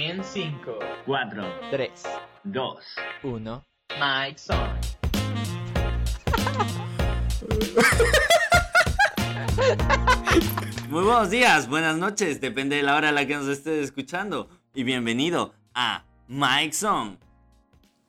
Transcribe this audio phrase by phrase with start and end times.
[0.00, 1.42] En 5, 4,
[1.72, 1.90] 3,
[2.44, 2.76] 2,
[3.24, 3.64] 1.
[3.98, 4.78] Mike Son.
[10.88, 14.48] Muy buenos días, buenas noches, depende de la hora a la que nos estés escuchando.
[14.72, 17.16] Y bienvenido a Mike Song.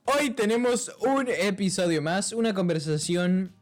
[0.06, 3.56] Hoy tenemos un episodio más, una conversación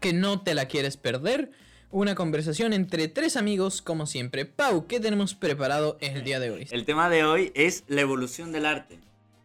[0.00, 1.52] que no te la quieres perder.
[1.92, 4.44] Una conversación entre tres amigos, como siempre.
[4.44, 6.66] Pau, ¿qué tenemos preparado el día de hoy?
[6.72, 8.98] El tema de hoy es la evolución del arte.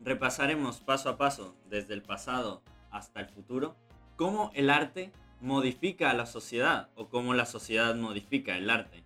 [0.04, 3.76] Repasaremos paso a paso, desde el pasado hasta el futuro,
[4.16, 9.04] cómo el arte modifica a la sociedad o cómo la sociedad modifica el arte.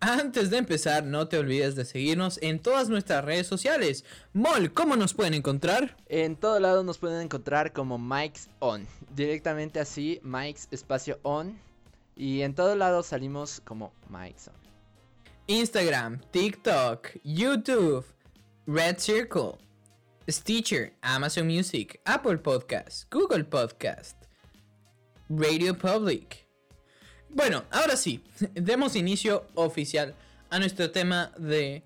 [0.00, 4.04] Antes de empezar, no te olvides de seguirnos en todas nuestras redes sociales.
[4.32, 5.96] Mol, ¿cómo nos pueden encontrar?
[6.08, 8.84] En todo lado nos pueden encontrar como Mike's On.
[9.14, 11.56] Directamente así, Mike's espacio On.
[12.16, 14.54] Y en todo lado salimos como Mike's On.
[15.46, 18.06] Instagram, TikTok, YouTube,
[18.66, 19.58] Red Circle,
[20.28, 24.16] Stitcher, Amazon Music, Apple Podcast, Google Podcast,
[25.28, 26.46] Radio Public.
[27.28, 28.22] Bueno, ahora sí,
[28.54, 30.14] demos inicio oficial
[30.50, 31.82] a nuestro tema de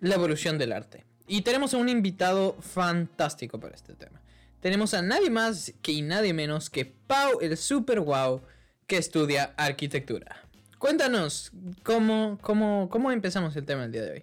[0.00, 1.04] la evolución del arte.
[1.26, 4.22] Y tenemos a un invitado fantástico para este tema.
[4.60, 8.40] Tenemos a nadie más que y nadie menos que Pau el Super Wow
[8.88, 10.42] que estudia arquitectura.
[10.78, 11.52] Cuéntanos
[11.84, 14.22] cómo, cómo, cómo empezamos el tema el día de hoy.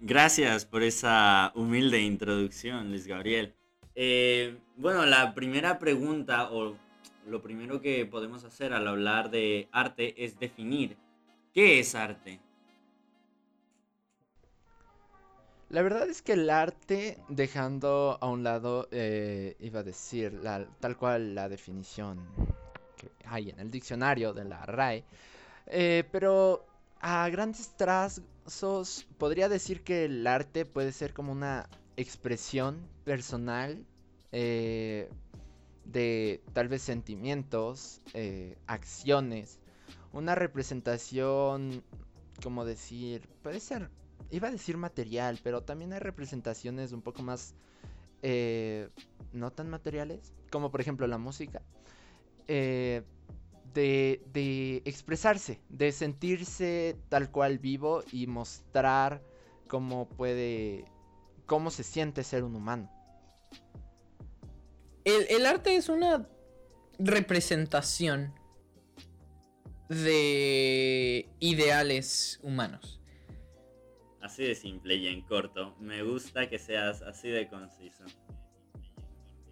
[0.00, 3.54] Gracias por esa humilde introducción, Luis Gabriel.
[3.94, 6.76] Eh, bueno, la primera pregunta o
[7.26, 10.96] lo primero que podemos hacer al hablar de arte es definir
[11.52, 12.40] qué es arte.
[15.70, 20.66] La verdad es que el arte, dejando a un lado, eh, iba a decir, la,
[20.80, 22.18] tal cual la definición
[23.02, 25.04] que hay en el diccionario de la RAE,
[25.66, 26.66] eh, pero
[27.00, 33.84] a grandes trazos podría decir que el arte puede ser como una expresión personal
[34.30, 35.10] eh,
[35.84, 39.58] de tal vez sentimientos, eh, acciones,
[40.12, 41.82] una representación,
[42.42, 43.90] como decir, puede ser,
[44.30, 47.54] iba a decir material, pero también hay representaciones un poco más,
[49.32, 51.62] no tan materiales, como por ejemplo la música,
[52.48, 53.02] eh,
[53.74, 59.22] de, de expresarse, de sentirse tal cual vivo y mostrar
[59.68, 60.84] cómo puede,
[61.46, 62.90] cómo se siente ser un humano.
[65.04, 66.28] El, el arte es una
[66.98, 68.34] representación
[69.88, 73.00] de ideales humanos.
[74.20, 75.74] Así de simple y en corto.
[75.80, 78.04] Me gusta que seas así de conciso.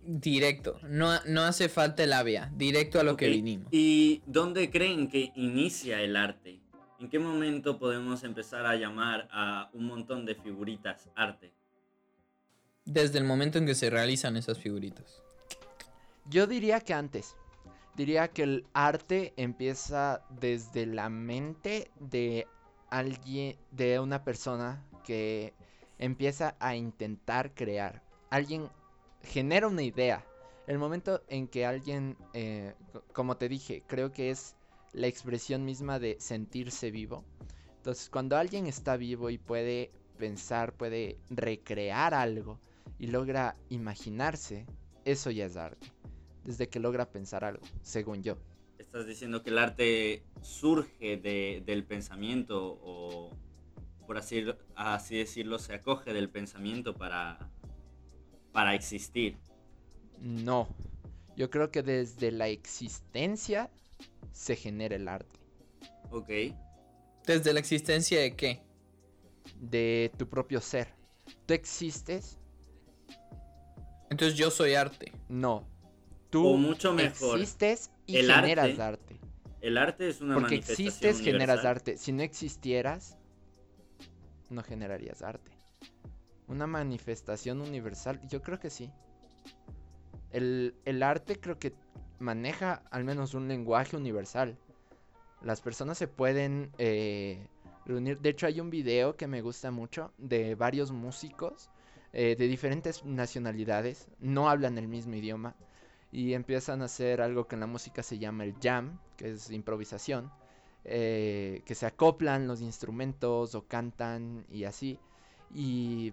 [0.03, 3.69] Directo, no, no hace falta labia, directo a lo que vinimos.
[3.71, 6.61] ¿Y dónde creen que inicia el arte?
[6.99, 11.53] ¿En qué momento podemos empezar a llamar a un montón de figuritas arte?
[12.85, 15.23] Desde el momento en que se realizan esas figuritas.
[16.29, 17.37] Yo diría que antes.
[17.97, 22.47] Diría que el arte empieza desde la mente de
[22.89, 25.55] alguien, de una persona que
[25.99, 28.03] empieza a intentar crear.
[28.31, 28.69] Alguien
[29.23, 30.25] genera una idea.
[30.67, 34.57] El momento en que alguien, eh, co- como te dije, creo que es
[34.93, 37.25] la expresión misma de sentirse vivo.
[37.77, 42.61] Entonces, cuando alguien está vivo y puede pensar, puede recrear algo
[42.99, 44.67] y logra imaginarse,
[45.05, 45.87] eso ya es arte.
[46.45, 48.37] Desde que logra pensar algo, según yo.
[48.79, 53.31] ¿Estás diciendo que el arte surge de- del pensamiento o,
[54.07, 54.45] por así,
[54.75, 57.51] así decirlo, se acoge del pensamiento para,
[58.53, 59.37] para existir?
[60.21, 60.69] No.
[61.37, 63.71] Yo creo que desde la existencia
[64.33, 65.39] se genera el arte.
[66.11, 66.29] Ok.
[67.27, 68.63] Desde la existencia de qué?
[69.61, 70.89] De tu propio ser.
[71.47, 72.39] ¿Tú existes?
[74.11, 75.13] Entonces yo soy arte.
[75.29, 75.65] No.
[76.31, 79.21] Tú O mucho mejor, existes y el generas arte arte.
[79.61, 81.67] El arte es una Porque manifestación existes, generas universal.
[81.67, 81.97] arte.
[81.97, 83.19] Si no existieras,
[84.49, 85.51] no generarías arte.
[86.51, 88.91] Una manifestación universal, yo creo que sí.
[90.33, 91.73] El, el arte creo que
[92.19, 94.59] maneja al menos un lenguaje universal.
[95.43, 97.47] Las personas se pueden eh,
[97.87, 98.21] reunir.
[98.21, 101.71] De hecho, hay un video que me gusta mucho de varios músicos
[102.13, 104.09] eh, de diferentes nacionalidades.
[104.19, 105.55] No hablan el mismo idioma.
[106.13, 109.51] Y empiezan a hacer algo que en la música se llama el jam, que es
[109.51, 110.33] improvisación.
[110.85, 114.99] eh, que se acoplan los instrumentos o cantan y así.
[115.55, 116.13] Y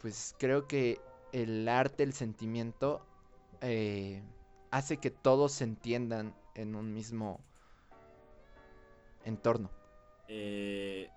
[0.00, 1.00] pues creo que
[1.32, 3.06] el arte, el sentimiento,
[3.60, 4.22] eh,
[4.70, 7.40] hace que todos se entiendan en un mismo
[9.24, 9.70] entorno.
[10.28, 11.08] Eh,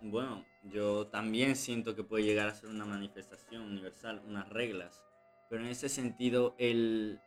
[0.00, 5.02] Bueno, yo también siento que puede llegar a ser una manifestación universal, unas reglas.
[5.48, 7.20] Pero en ese sentido, el,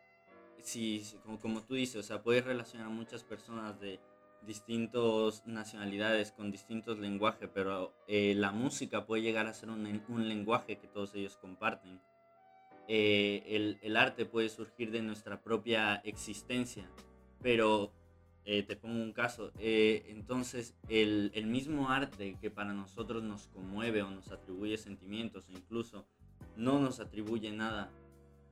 [0.59, 4.00] si, como, como tú dices, o sea, puedes relacionar a muchas personas de
[4.43, 10.29] distintas nacionalidades con distintos lenguajes, pero eh, la música puede llegar a ser un, un
[10.29, 11.99] lenguaje que todos ellos comparten.
[12.87, 16.89] Eh, el, el arte puede surgir de nuestra propia existencia,
[17.41, 17.91] pero
[18.49, 23.47] eh, te pongo un caso, eh, entonces el, el mismo arte que para nosotros nos
[23.47, 26.07] conmueve o nos atribuye sentimientos o incluso
[26.55, 27.91] no nos atribuye nada,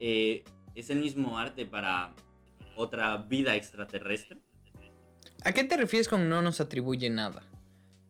[0.02, 0.44] eh,
[0.76, 2.14] es el mismo arte para
[2.76, 4.42] otra vida extraterrestre.
[5.46, 7.44] ¿A qué te refieres con no nos atribuye nada?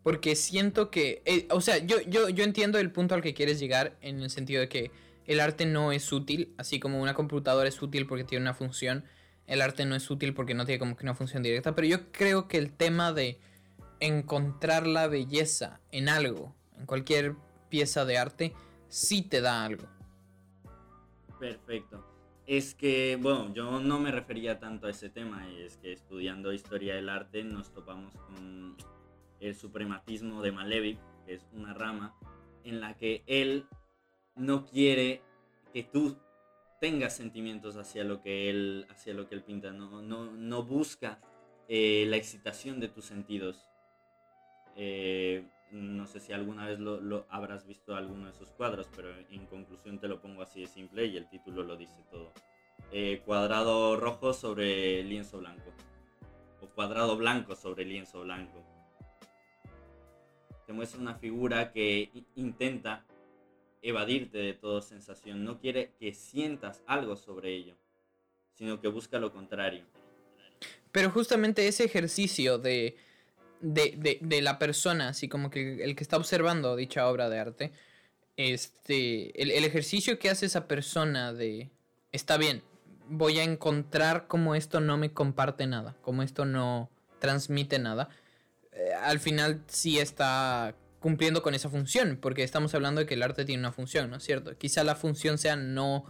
[0.03, 3.59] Porque siento que, eh, o sea, yo, yo, yo entiendo el punto al que quieres
[3.59, 4.91] llegar en el sentido de que
[5.25, 9.03] el arte no es útil, así como una computadora es útil porque tiene una función,
[9.47, 12.09] el arte no es útil porque no tiene como que una función directa, pero yo
[12.13, 13.37] creo que el tema de
[13.99, 17.35] encontrar la belleza en algo, en cualquier
[17.67, 18.53] pieza de arte,
[18.87, 19.87] sí te da algo.
[21.37, 22.14] Perfecto.
[22.47, 26.95] Es que, bueno, yo no me refería tanto a ese tema, es que estudiando historia
[26.95, 28.77] del arte nos topamos con
[29.39, 32.15] el suprematismo de Malevich, que es una rama
[32.63, 33.65] en la que él
[34.35, 35.21] no quiere
[35.73, 36.17] que tú
[36.79, 41.19] tengas sentimientos hacia lo que él, hacia lo que él pinta, no, no, no busca
[41.67, 43.67] eh, la excitación de tus sentidos.
[44.75, 49.45] Eh, no sé si alguna vez lo, habrás visto alguno de sus cuadros, pero en
[49.47, 52.31] conclusión te lo pongo así de simple y el título lo dice todo.
[52.91, 55.73] Eh, cuadrado rojo sobre lienzo blanco.
[56.61, 58.63] O cuadrado blanco sobre lienzo blanco.
[60.65, 63.05] Te muestra una figura que intenta
[63.81, 65.43] evadirte de toda sensación.
[65.43, 67.75] No quiere que sientas algo sobre ello,
[68.53, 69.85] sino que busca lo contrario.
[70.91, 72.97] Pero justamente ese ejercicio de,
[73.61, 77.39] de, de, de la persona, así como que el que está observando dicha obra de
[77.39, 77.71] arte,
[78.37, 81.69] este, el, el ejercicio que hace esa persona de,
[82.11, 82.63] está bien,
[83.07, 88.09] voy a encontrar cómo esto no me comparte nada, cómo esto no transmite nada,
[88.71, 93.23] eh, al final sí está cumpliendo con esa función, porque estamos hablando de que el
[93.23, 94.57] arte tiene una función, ¿no es cierto?
[94.57, 96.05] Quizá la función sea no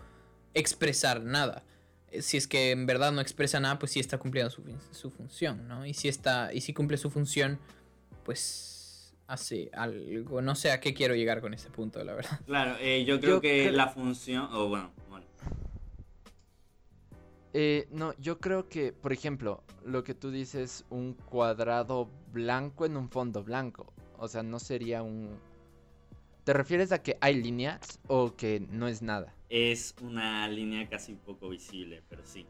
[0.54, 1.64] expresar nada
[2.22, 5.86] si es que en verdad no expresa nada, pues sí está cumpliendo su, función, ¿no?
[5.86, 7.60] Y si está, y si cumple su función,
[8.24, 10.42] pues hace algo.
[10.42, 12.40] No sé a qué quiero llegar con este punto, la verdad.
[12.46, 15.26] Claro, eh, yo creo Yo que la función, o bueno, bueno,
[17.54, 22.98] Eh, no, yo creo que, por ejemplo, lo que tú dices, un cuadrado blanco en
[22.98, 23.94] un fondo blanco.
[24.18, 25.40] O sea, no sería un...
[26.44, 29.35] ¿Te refieres a que hay líneas o que no es nada?
[29.50, 32.46] Es una línea casi poco visible, pero sí.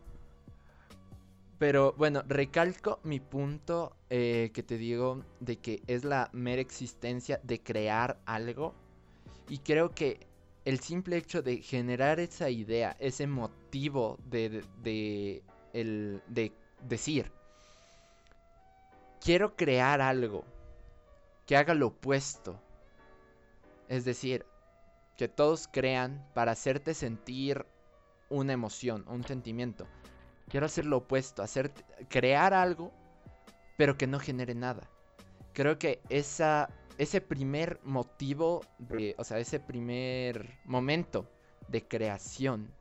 [1.58, 7.40] Pero bueno, recalco mi punto eh, que te digo de que es la mera existencia
[7.44, 8.74] de crear algo.
[9.48, 10.20] Y creo que
[10.66, 15.44] el simple hecho de generar esa idea, ese motivo de, de
[15.74, 16.52] el, de
[16.88, 17.32] decir,
[19.22, 20.44] quiero crear algo
[21.46, 22.60] que haga lo opuesto.
[23.88, 24.46] Es decir,
[25.18, 27.66] que todos crean para hacerte sentir
[28.30, 29.88] una emoción, un sentimiento.
[30.50, 31.74] Quiero hacer lo opuesto, hacer
[32.10, 32.92] crear algo,
[33.78, 34.90] pero que no genere nada.
[35.54, 41.30] Creo que esa ese primer motivo de, o sea, ese primer momento
[41.68, 42.72] de creación,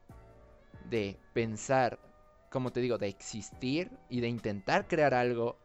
[0.89, 1.99] de pensar,
[2.51, 5.59] como te digo, de existir y de intentar crear algo,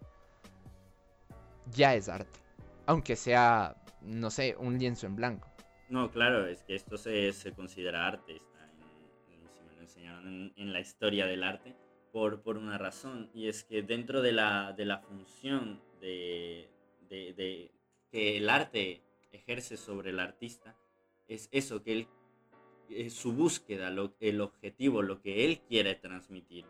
[1.72, 2.40] ya es arte.
[2.86, 5.48] Aunque sea, no sé, un lienzo en blanco.
[5.90, 9.82] No, claro, es que esto se, se considera arte, está en, en- si me lo
[9.82, 11.76] enseñaron en, la historia del arte,
[12.12, 16.70] por, por una razón, y es que dentro de la, de la función de,
[17.10, 17.72] de-
[18.12, 20.76] que el arte ejerce sobre el artista,
[21.28, 22.08] es eso, que él,
[22.90, 26.66] es su búsqueda, lo- el objetivo, lo que él quiere transmitir.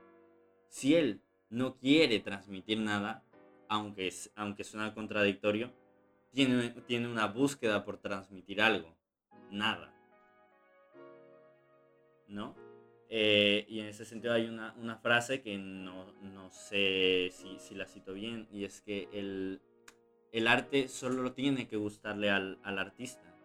[0.70, 3.26] Si él no quiere transmitir nada,
[3.68, 5.74] aunque, es, aunque suena contradictorio,
[6.32, 8.99] tiene, tiene una búsqueda por transmitir algo.
[9.50, 9.94] Nada.
[12.27, 12.56] ¿No?
[13.12, 17.74] Eh, y en ese sentido hay una, una frase que no, no sé si, si
[17.74, 19.62] la cito bien, y es que el,
[20.32, 23.36] el arte solo tiene que gustarle al, al artista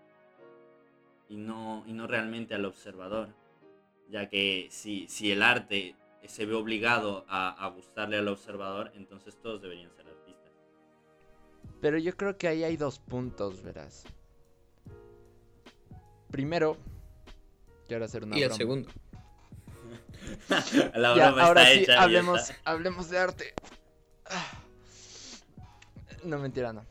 [1.30, 3.30] y no, y no realmente al observador,
[4.10, 5.96] ya que si, si el arte
[6.26, 10.52] se ve obligado a, a gustarle al observador, entonces todos deberían ser artistas.
[11.80, 14.04] Pero yo creo que ahí hay dos puntos, verás.
[16.38, 16.76] Primero,
[17.86, 18.56] quiero hacer una y el broma.
[18.58, 18.88] segundo.
[20.96, 21.92] La Ya, broma ahora está sí, hecha.
[21.94, 22.56] ya hablemos, está.
[22.64, 23.54] hablemos de arte.
[24.26, 24.52] Ah.
[26.24, 26.84] No, mentira, no.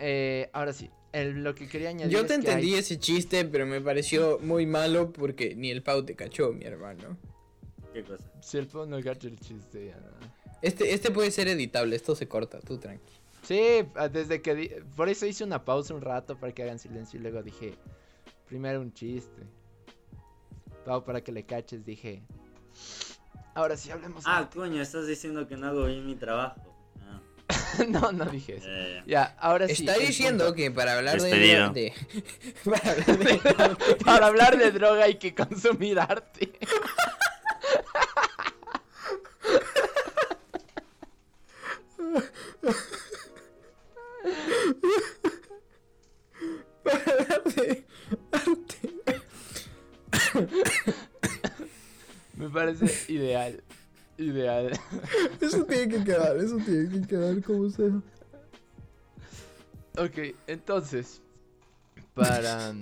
[0.00, 2.98] eh, ahora sí, el- lo que quería añadir Yo es te que hay- entendí ese
[2.98, 7.16] chiste, pero me pareció muy malo porque ni el Pau te cachó, mi hermano.
[7.92, 8.24] ¿Qué cosa?
[8.40, 10.08] Si el Pau no cacha el chiste, ya no.
[10.60, 13.12] Este, este puede ser editable, esto se corta, tú tranqui.
[13.44, 13.60] Sí,
[13.94, 14.54] ah, desde que...
[14.56, 17.74] di- Por eso hice una pausa un rato para que hagan silencio y luego dije...
[18.46, 19.42] Primero un chiste.
[20.84, 22.22] Pau, para que le caches, dije...
[23.54, 24.24] Ahora sí hablemos...
[24.26, 26.60] Ah, coño, estás diciendo que no hago bien mi trabajo.
[27.00, 27.20] Ah,
[27.88, 28.68] no, no dije eso.
[29.06, 29.86] ya, ahora sí.
[29.86, 30.56] Está diciendo punto.
[30.56, 31.70] que para hablar Despedido.
[31.70, 31.94] de-
[32.64, 36.52] para hablar de- Para hablar de droga hay que consumir arte.
[52.54, 53.62] Parece ideal.
[54.16, 54.78] Ideal.
[55.40, 58.00] Eso tiene que quedar, eso tiene que quedar como sea.
[59.98, 61.20] Ok, entonces...
[62.14, 62.72] Para...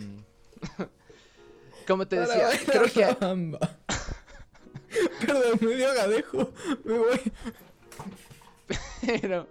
[1.86, 3.00] Como te decía, creo que...
[3.00, 3.58] la bamba.
[5.26, 6.52] Perdón, me dio gadejo.
[6.84, 7.32] Me voy.
[9.04, 9.48] Pero,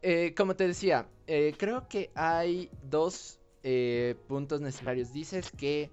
[0.00, 5.12] eh, como te decía, eh, creo que hay dos eh, puntos necesarios.
[5.12, 5.90] Dices que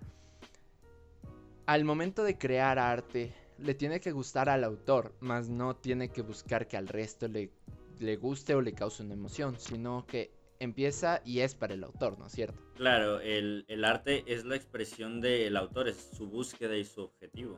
[1.65, 6.21] al momento de crear arte le tiene que gustar al autor, más no tiene que
[6.21, 7.51] buscar que al resto le,
[7.99, 12.17] le guste o le cause una emoción, sino que empieza y es para el autor,
[12.19, 12.61] ¿no es cierto?
[12.75, 17.57] Claro, el, el arte es la expresión del autor, es su búsqueda y su objetivo.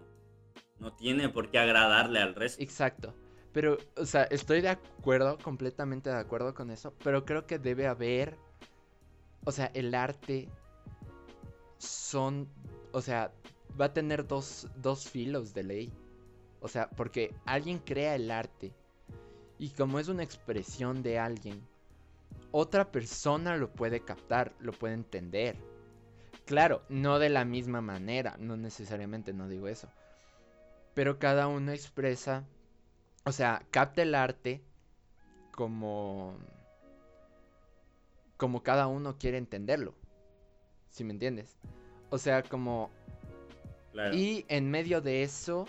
[0.80, 2.62] No tiene por qué agradarle al resto.
[2.62, 3.16] Exacto.
[3.52, 7.86] Pero, o sea, estoy de acuerdo, completamente de acuerdo con eso, pero creo que debe
[7.86, 8.38] haber,
[9.46, 10.48] o sea, el arte
[11.78, 12.48] son,
[12.94, 13.34] o sea,
[13.80, 15.94] va a tener dos, dos filos de ley.
[16.60, 18.74] O sea, porque alguien crea el arte
[19.58, 21.62] y como es una expresión de alguien,
[22.52, 25.56] otra persona lo puede captar, lo puede entender.
[26.46, 29.88] Claro, no de la misma manera, no necesariamente, no digo eso.
[30.94, 32.44] Pero cada uno expresa,
[33.24, 34.62] o sea, capta el arte
[35.52, 36.36] como
[38.38, 39.94] como cada uno quiere entenderlo.
[40.90, 41.60] Si me entiendes?
[42.10, 42.90] O sea, como
[44.14, 45.68] Y en medio de eso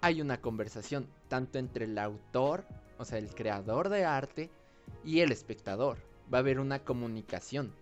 [0.00, 2.64] hay una conversación, tanto entre el autor,
[2.98, 4.50] o sea, el creador de arte,
[5.04, 5.98] y el espectador.
[6.32, 7.72] Va a haber una comunicación.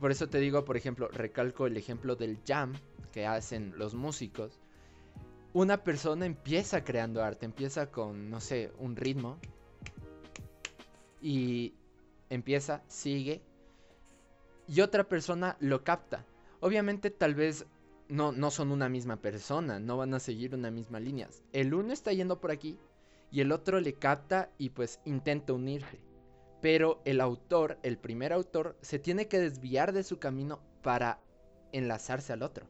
[0.00, 2.74] Por eso te digo, por ejemplo, recalco el ejemplo del jam
[3.12, 4.58] que hacen los músicos.
[5.52, 9.38] Una persona empieza creando arte, empieza con, no sé, un ritmo.
[11.20, 11.74] Y
[12.30, 13.42] empieza, sigue.
[14.66, 16.24] Y otra persona lo capta.
[16.60, 17.66] Obviamente tal vez
[18.10, 21.28] no, no son una misma persona, no van a seguir una misma línea.
[21.52, 22.78] El uno está yendo por aquí
[23.30, 26.00] y el otro le capta y pues intenta unirse.
[26.60, 31.20] Pero el autor, el primer autor, se tiene que desviar de su camino para
[31.72, 32.66] enlazarse al otro.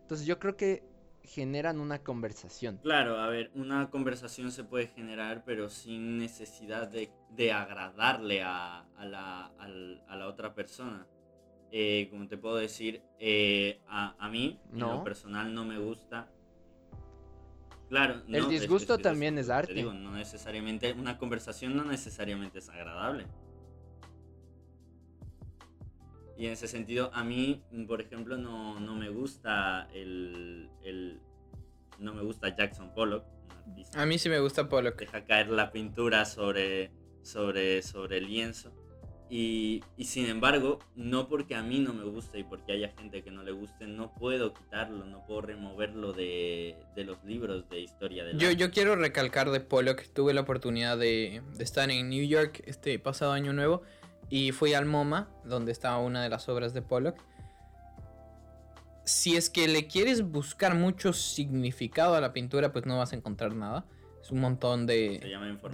[0.00, 0.82] Entonces yo creo que
[1.24, 2.78] generan una conversación.
[2.82, 8.86] Claro, a ver, una conversación se puede generar, pero sin necesidad de, de agradarle a,
[8.98, 11.06] la, a la otra persona.
[11.70, 14.98] Eh, como te puedo decir, eh, a, a mí, en No.
[14.98, 16.30] lo personal, no me gusta.
[17.88, 19.74] Claro, El no, disgusto es también es te arte.
[19.74, 23.26] digo, no necesariamente, una conversación no necesariamente es agradable.
[26.36, 31.20] Y en ese sentido, a mí, por ejemplo, no, no me gusta el, el-
[31.98, 33.24] No me gusta Jackson Pollock,
[33.66, 34.98] un A mí sí me gusta Pollock.
[34.98, 36.90] deja caer la pintura sobre,
[37.22, 38.72] sobre, sobre el lienzo.
[39.30, 43.22] Y, y sin embargo, no porque a mí no me guste y porque haya gente
[43.22, 47.80] que no le guste, no puedo quitarlo, no puedo removerlo de, de los libros de
[47.80, 48.60] historia del Yo, arte.
[48.60, 52.98] yo quiero recalcar de Pollock, tuve la oportunidad de, de estar en New York este
[52.98, 53.82] pasado año nuevo
[54.28, 57.16] y fui al MoMA, donde estaba una de las obras de Pollock.
[59.04, 63.16] Si es que le quieres buscar mucho significado a la pintura, pues no vas a
[63.16, 63.84] encontrar nada.
[64.22, 65.20] Es un montón de,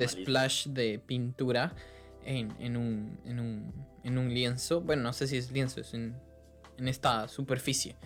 [0.09, 1.75] splash de pintura
[2.24, 3.72] en, un, en, un,
[4.04, 4.80] en un lienzo.
[4.80, 6.16] Bueno, no sé si es lienzo, es en,
[6.78, 7.96] en esta superficie.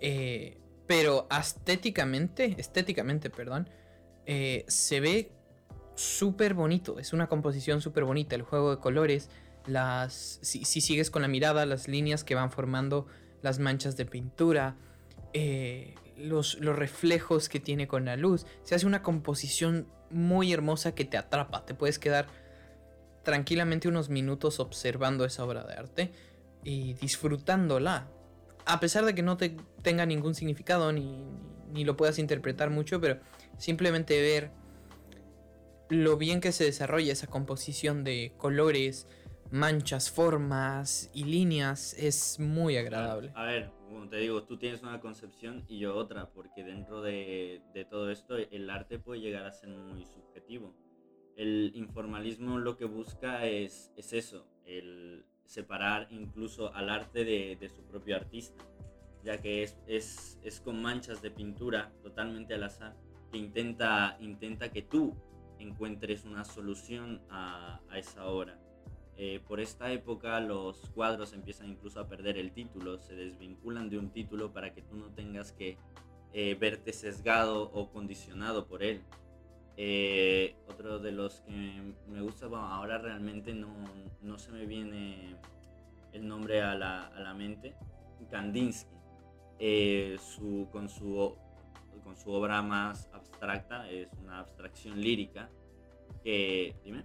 [0.00, 3.68] Eh, pero estéticamente, estéticamente, perdón,
[4.26, 5.32] eh, se ve
[5.94, 6.98] súper bonito.
[6.98, 8.36] Es una composición súper bonita.
[8.36, 9.30] El juego de colores,
[9.66, 13.06] las, si, si sigues con la mirada, las líneas que van formando
[13.42, 14.76] las manchas de pintura,
[15.32, 18.46] eh, los, los reflejos que tiene con la luz.
[18.62, 21.64] Se hace una composición muy hermosa que te atrapa.
[21.64, 22.28] Te puedes quedar
[23.26, 26.12] tranquilamente unos minutos observando esa obra de arte
[26.62, 28.06] y disfrutándola.
[28.66, 31.24] A pesar de que no te tenga ningún significado ni,
[31.72, 33.18] ni, lo puedas interpretar mucho, pero
[33.58, 34.52] simplemente ver
[35.88, 39.08] lo bien que se desarrolla esa composición de colores,
[39.50, 43.32] manchas, formas y líneas es muy agradable.
[43.34, 47.60] A ver, como te digo, tú tienes una concepción y yo otra, porque dentro de,
[47.74, 50.85] de todo esto el arte puede llegar a ser muy subjetivo.
[51.36, 57.82] El informalismo lo que busca es, es eso, el separar incluso al arte de, su
[57.82, 58.64] propio artista,
[59.22, 62.96] ya que es, es, es, con manchas de pintura totalmente al azar
[63.30, 65.14] que intenta, intenta que tú
[65.58, 68.58] encuentres una solución a, a esa obra.
[69.18, 73.98] Eh, por esta época los cuadros empiezan incluso a perder el título, se desvinculan de
[73.98, 75.78] un título para que tú no tengas que
[76.34, 79.02] eh, verte sesgado o condicionado por él.
[79.76, 83.74] Eh, otro de los que me gusta, bueno, ahora realmente no,
[84.22, 85.36] no, se me viene
[86.12, 87.76] el nombre a la, a la mente,
[88.30, 88.88] Kandinsky,
[90.18, 91.36] su, con, su,
[92.02, 95.50] con su obra más abstracta, es una abstracción lírica,
[96.24, 97.04] que, dime.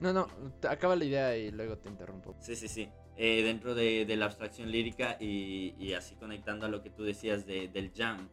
[0.00, 0.28] No, no,
[0.68, 2.36] acaba la idea y luego te interrumpo.
[2.40, 2.88] Sí, sí, sí.
[3.16, 7.02] Eh, dentro de, de, la abstracción lírica y, y, así conectando a lo que tú
[7.02, 8.28] decías de, del jam,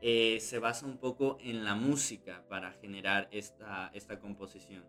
[0.00, 4.84] eh, se basa un poco en la música para generar esta, esta composición.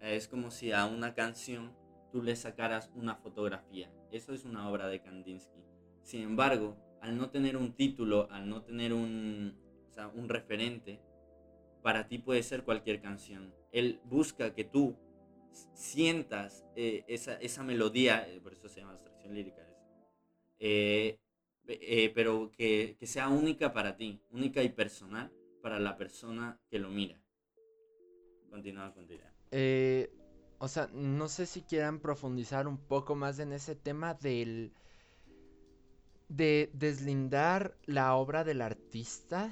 [0.00, 1.74] Es como si a una canción
[2.12, 3.90] tú le sacaras una fotografía.
[4.10, 5.64] Eso es una obra de Kandinsky.
[6.02, 9.56] Sin embargo, al no tener un título, al no tener un,
[9.88, 11.00] o sea, un referente,
[11.82, 13.54] para ti puede ser cualquier canción.
[13.72, 14.96] Él busca que tú
[15.74, 19.66] sientas eh, esa, esa, melodía, eh, por eso se llama abstracción lírica,
[20.58, 21.18] eh,
[21.68, 25.32] eh, pero que, que, sea única para ti, única y personal
[25.62, 27.20] para la persona que lo mira.
[28.50, 29.32] Continúa con tu idea.
[30.58, 34.72] o sea, no sé si quieran profundizar un poco más en ese tema del...
[36.28, 39.50] de deslindar la obra del artista.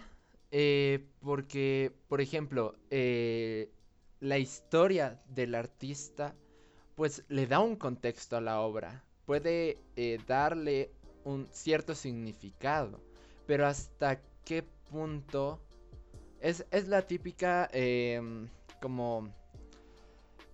[1.21, 2.77] porque, por ejemplo,
[4.21, 6.35] la historia del artista
[6.95, 10.91] pues le da un contexto a la obra, puede eh, darle
[11.25, 13.01] un cierto significado,
[13.47, 15.61] pero hasta qué punto
[16.41, 18.21] es, es la típica eh,
[18.81, 19.29] como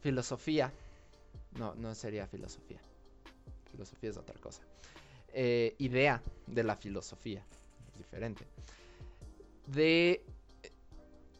[0.00, 0.72] filosofía,
[1.58, 2.80] no, no sería filosofía,
[3.70, 4.62] filosofía es otra cosa,
[5.32, 7.44] eh, idea de la filosofía,
[7.96, 8.46] diferente,
[9.66, 10.24] de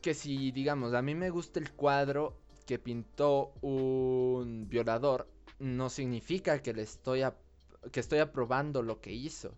[0.02, 5.28] que si, digamos, a mí me gusta el cuadro que pintó un violador,
[5.59, 7.22] no significa que le estoy,
[7.92, 9.56] que estoy aprobando lo que hizo.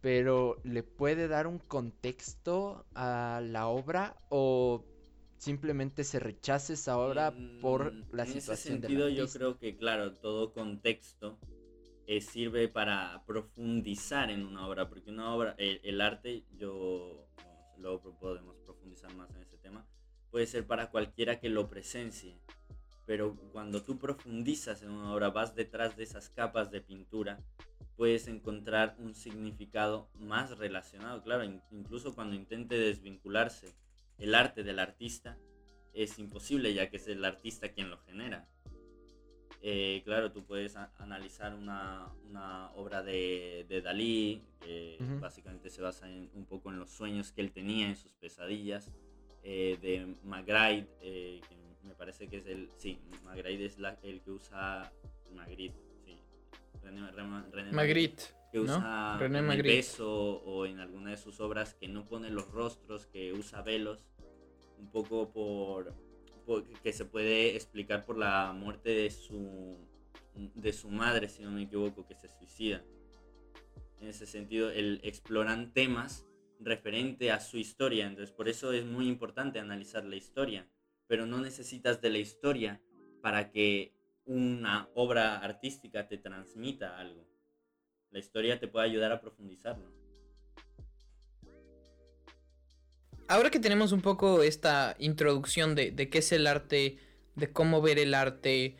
[0.00, 4.84] Pero le puede dar un contexto a la obra o
[5.38, 10.14] simplemente se rechaza esa obra por la en situación ese sentido, yo creo que, claro,
[10.14, 11.38] todo contexto
[12.06, 17.28] eh, sirve para profundizar en una obra, porque una obra, el, el arte, yo,
[17.78, 19.86] luego podemos profundizar más en ese tema,
[20.30, 22.38] puede ser para cualquiera que lo presencie.
[23.08, 27.40] Pero cuando tú profundizas en una obra, vas detrás de esas capas de pintura,
[27.96, 31.22] puedes encontrar un significado más relacionado.
[31.22, 31.42] Claro,
[31.72, 33.74] incluso cuando intente desvincularse
[34.18, 35.38] el arte del artista,
[35.94, 38.46] es imposible ya que es el artista quien lo genera.
[39.62, 45.20] Eh, claro, tú puedes analizar una, una, obra de, de Dalí, que uh -huh.
[45.20, 48.92] básicamente se basa en, un poco en los sueños que él tenía, en sus pesadillas,
[49.42, 54.20] eh, de Magritte, eh, que me parece que es el, sí, Magritte es la, el
[54.20, 54.92] que usa,
[55.34, 56.18] Magritte, sí,
[56.82, 58.78] René, René, René Magritte, que usa
[59.14, 59.18] ¿no?
[59.18, 59.70] René en Magritte.
[59.70, 63.62] el beso o en alguna de sus obras que no pone los rostros, que usa
[63.62, 64.00] velos,
[64.78, 65.94] un poco por,
[66.46, 69.76] por, que se puede explicar por la muerte de su,
[70.34, 72.84] de su madre, si no me equivoco, que se suicida.
[74.00, 76.24] En ese sentido, el, exploran temas
[76.60, 78.06] referente a su historia.
[78.06, 80.68] Entonces, por eso es muy importante analizar la historia.
[81.08, 82.80] Pero no necesitas de la historia
[83.20, 83.92] para que
[84.24, 87.26] una obra artística te transmita algo.
[88.10, 89.90] La historia te puede ayudar a profundizarlo.
[93.26, 96.98] Ahora que tenemos un poco esta introducción de, qué es el arte,
[97.34, 98.76] de cómo ver el arte,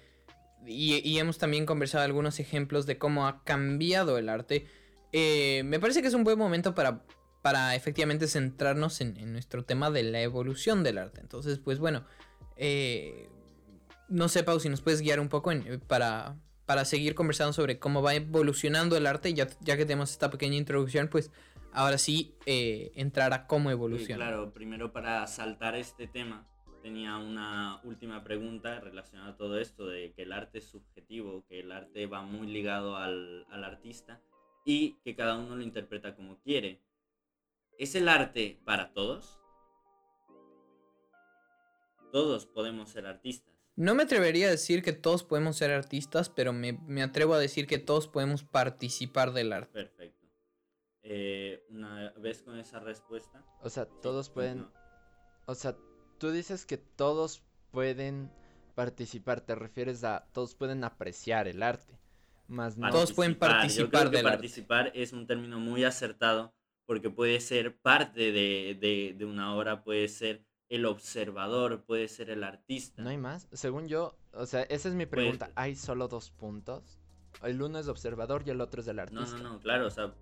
[0.67, 4.67] y, y, hemos también conversado algunos ejemplos de cómo ha cambiado el arte,
[5.13, 7.05] eh, me parece que es un buen momento para
[7.43, 11.21] para efectivamente centrarnos en, en, nuestro tema de la evolución del arte.
[11.21, 12.05] Entonces, pues bueno,
[12.57, 13.29] eh,
[14.09, 17.79] no sé, Pau, si nos puedes guiar un poco en, para, para seguir conversando sobre
[17.79, 21.31] cómo va evolucionando el arte, ya, ya que tenemos esta pequeña introducción, pues
[21.73, 24.25] ahora sí eh, entrar a cómo evoluciona.
[24.25, 26.47] Sí, claro, primero para saltar este tema,
[26.83, 31.61] tenía una última pregunta relacionada a todo esto, de que el arte es subjetivo, que
[31.61, 34.21] el arte va muy ligado al, al artista
[34.65, 36.81] y que cada uno lo interpreta como quiere.
[37.79, 39.39] ¿Es el arte para todos?
[42.11, 43.55] todos podemos ser artistas.
[43.77, 47.39] No me atrevería a decir que todos podemos ser artistas, pero me, me atrevo a
[47.39, 49.73] decir que todos podemos participar del arte.
[49.73, 50.27] Perfecto.
[51.03, 53.45] Eh, una vez con esa respuesta.
[53.63, 54.65] O sea, sí, todos pueden...
[54.65, 55.43] continúa.
[55.47, 55.77] O sea,
[56.19, 58.33] tú dices que todos pueden
[58.75, 61.99] participar, te refieres a todos pueden apreciar el arte,
[62.49, 62.91] más no...
[62.91, 64.39] Todos pueden Yo creo participar que del arte.
[64.39, 66.55] participar es un término muy acertado
[66.89, 72.31] porque puede ser parte de, de- de una obra, puede ser el observador, puede ser
[72.31, 73.03] el artista.
[73.03, 73.47] ¿No hay más?
[73.53, 75.51] Según yo, o sea, esa es mi Pues- pregunta.
[75.55, 76.99] ¿Hay solo dos puntos?
[77.43, 79.37] El uno es observador y el otro es del no, artista.
[79.37, 80.15] no, no, claro, o sea.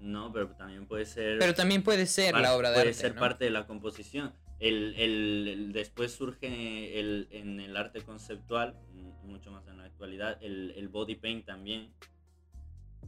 [0.00, 1.38] No, pero también puede ser.
[1.40, 3.00] Pero también puede ser la obra de puede arte.
[3.00, 3.20] ser ¿no?
[3.20, 4.32] parte de la composición.
[4.60, 9.84] El, el- el- después surge el, en el arte conceptual, mm, mucho más en la
[9.86, 11.92] actualidad, el, el body paint también,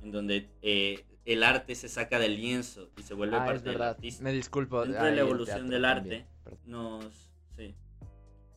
[0.05, 3.81] en donde eh, el arte se saca del lienzo y se vuelve Ah, parte del
[3.83, 4.23] artista.
[4.23, 4.83] Me disculpo.
[4.83, 6.27] Dentro de la ay, el evolución del arte,
[6.67, 7.75] nos sí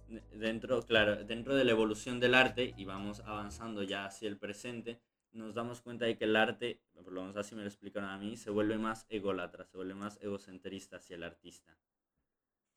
[0.10, 4.38] De- dentro claro dentro de la evolución del arte y vamos avanzando ya hacia el
[4.38, 5.02] presente
[5.34, 8.18] nos damos cuenta de que el arte por lo menos así me lo explicaron a
[8.18, 11.78] mí se vuelve más ególatra se vuelve más egocentrista hacia el artista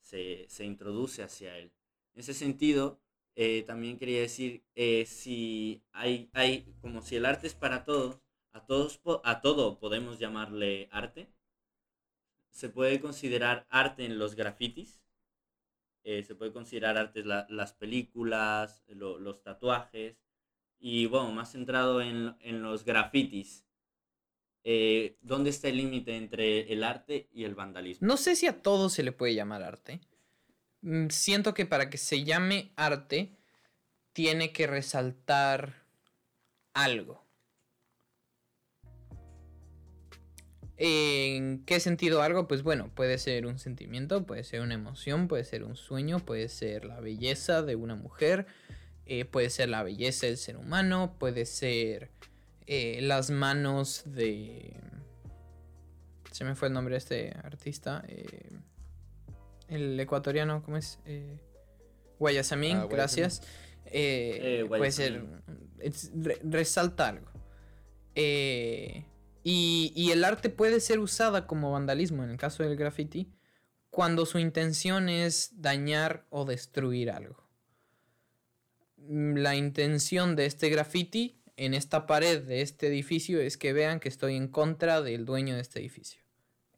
[0.01, 1.73] se, se introduce hacia él
[2.15, 3.01] en ese sentido
[3.37, 8.19] eh, también quería decir eh, si hay hay como si el arte es para todos
[8.53, 11.29] a todos a todo podemos llamarle arte
[12.51, 15.01] se puede considerar arte en los grafitis,
[16.05, 20.17] eh, se puede considerar arte la- las películas, lo- los tatuajes,
[20.79, 23.65] y bueno, más centrado en, en los grafitis.
[24.65, 28.07] Eh, ¿Dónde está el límite entre el arte y el vandalismo?
[28.07, 30.01] No sé si a todo se le puede llamar arte.
[30.83, 33.37] Mm, Siento que para que se llame arte,
[34.13, 35.87] tiene que resaltar
[36.75, 37.25] algo.
[40.83, 42.49] ¿En qué sentido algo?
[42.49, 46.49] Pues bueno, puede ser un sentimiento, puede ser una emoción, puede ser un sueño, puede
[46.49, 48.47] ser la belleza de una mujer,
[49.05, 52.11] eh, puede ser la belleza del ser humano, puede ser
[52.66, 54.75] eh, las manos de...
[56.33, 58.03] Se me fue el nombre de este artista.
[58.09, 58.49] eh,
[59.69, 60.99] el ecuatoriano, ¿cómo es?
[62.19, 62.88] Guayasamín, Ah, Guayasamín.
[62.97, 63.43] gracias.
[63.85, 65.21] Eh, Eh, puede ser.
[65.21, 65.43] Guayasamín.
[65.81, 67.27] es- re- resalta algo.
[68.14, 69.05] Eh,
[69.42, 73.33] y, el arte puede ser usada como vandalismo en el caso del graffiti
[73.90, 77.48] cuando su intención es dañar o destruir algo.
[78.96, 84.09] La intención de este graffiti en esta pared de este edificio es que vean que
[84.09, 86.22] estoy en contra del dueño de este edificio.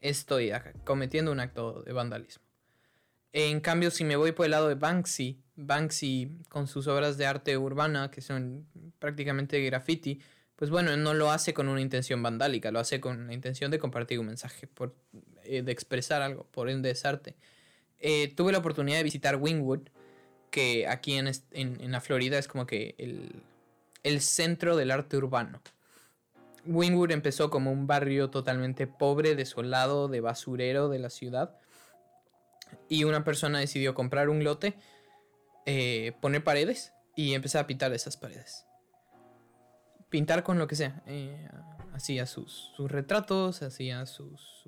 [0.01, 0.51] Estoy
[0.83, 2.43] cometiendo un acto de vandalismo.
[3.31, 7.25] En cambio, si me voy por el lado de Banksy, Banksy con sus obras de
[7.25, 8.67] arte urbana, que son
[8.99, 10.21] prácticamente graffiti,
[10.63, 13.79] pues bueno, no lo hace con una intención vandálica, lo hace con la intención de
[13.79, 14.95] compartir un mensaje, por,
[15.43, 17.03] eh, de expresar algo, por ende es.
[17.99, 19.89] Eh, tuve la oportunidad de visitar Wingwood,
[20.51, 23.43] que aquí en- en la Florida es como que el,
[24.03, 25.61] el centro del arte urbano.
[26.65, 31.57] Wingwood empezó como un barrio totalmente pobre, desolado, de basurero de la ciudad.
[32.87, 34.75] Y una persona decidió comprar un lote,
[35.65, 38.65] eh, poner paredes y empezar a pintar esas paredes.
[40.13, 41.01] Pintar con lo que sea.
[41.07, 41.49] eh,
[41.91, 44.63] hacía sus, sus retratos, hacía sus,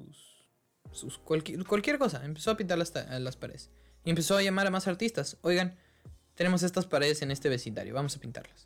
[0.92, 2.26] sus, cualquier, cualquier cosa.
[2.26, 3.70] Empezó a pintar las, las paredes.
[4.04, 5.38] Y empezó a llamar a más artistas.
[5.42, 5.76] Oigan,
[6.34, 8.66] tenemos estas paredes en este vecindario, vamos a pintarlas.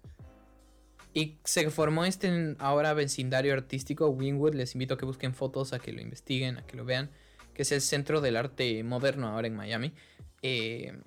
[1.13, 4.53] Y se formó este ahora vecindario artístico, Wingwood.
[4.53, 7.11] Les invito a que busquen fotos, a que lo investiguen, a que lo vean.
[7.53, 9.93] Que es el centro del arte moderno ahora en Miami.
[10.41, 10.97] Eh,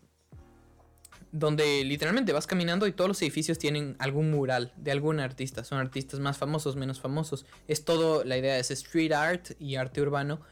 [1.33, 5.65] donde literalmente vas caminando y todos los edificios tienen algún mural de algún artista.
[5.65, 7.47] Son artistas más famosos, menos famosos.
[7.67, 10.43] Es todo, la idea es street art y arte urbano.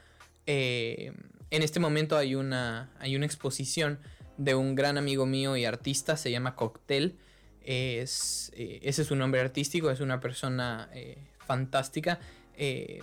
[0.47, 1.13] Eh,
[1.51, 3.99] en este momento hay una, hay una exposición
[4.39, 7.19] de un gran amigo mío y artista, se llama Cocktail.
[7.61, 12.19] Es, eh, ese es su nombre artístico, es una persona eh, fantástica.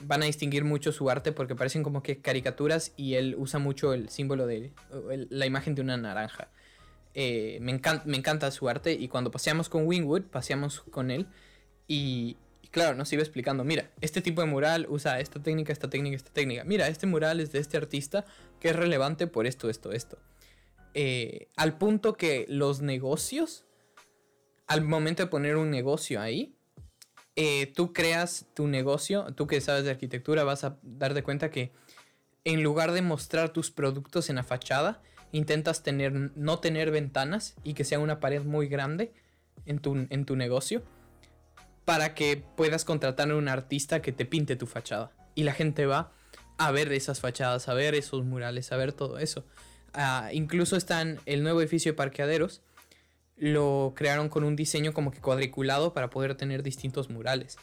[0.03, 3.91] Van a distinguir mucho su arte porque parecen como que caricaturas y él usa mucho
[3.93, 4.71] el símbolo de
[5.09, 6.51] la imagen de una naranja.
[7.19, 11.25] Eh, me, encanta, su arte y cuando paseamos con Wingwood, paseamos con él
[11.87, 15.89] y, y claro, nos iba explicando, mira, este tipo de mural usa esta técnica, esta
[15.89, 16.63] técnica, esta técnica.
[16.63, 18.23] Mira, este mural es de este artista
[18.59, 20.19] que es relevante por esto, esto, esto.
[20.93, 23.65] Eh, al punto que los negocios,
[24.67, 26.55] al momento de poner un negocio ahí,
[27.35, 31.71] eh, tú creas tu negocio, tú que sabes de arquitectura vas a darte cuenta que
[32.43, 35.01] en lugar de mostrar tus productos en la fachada,
[35.31, 39.13] intentas tener, no tener ventanas y que sea una pared muy grande
[39.65, 40.83] en tu, en tu negocio
[41.87, 45.11] para que puedas contratar a un artista que te pinte tu fachada.
[45.35, 46.11] Y la gente va
[46.57, 49.45] a ver esas fachadas, a ver esos murales, a ver todo eso.
[49.93, 52.61] Ah, incluso están el nuevo edificio de parqueaderos.
[53.37, 57.57] Lo crearon con un diseño como que cuadriculado para poder tener distintos murales.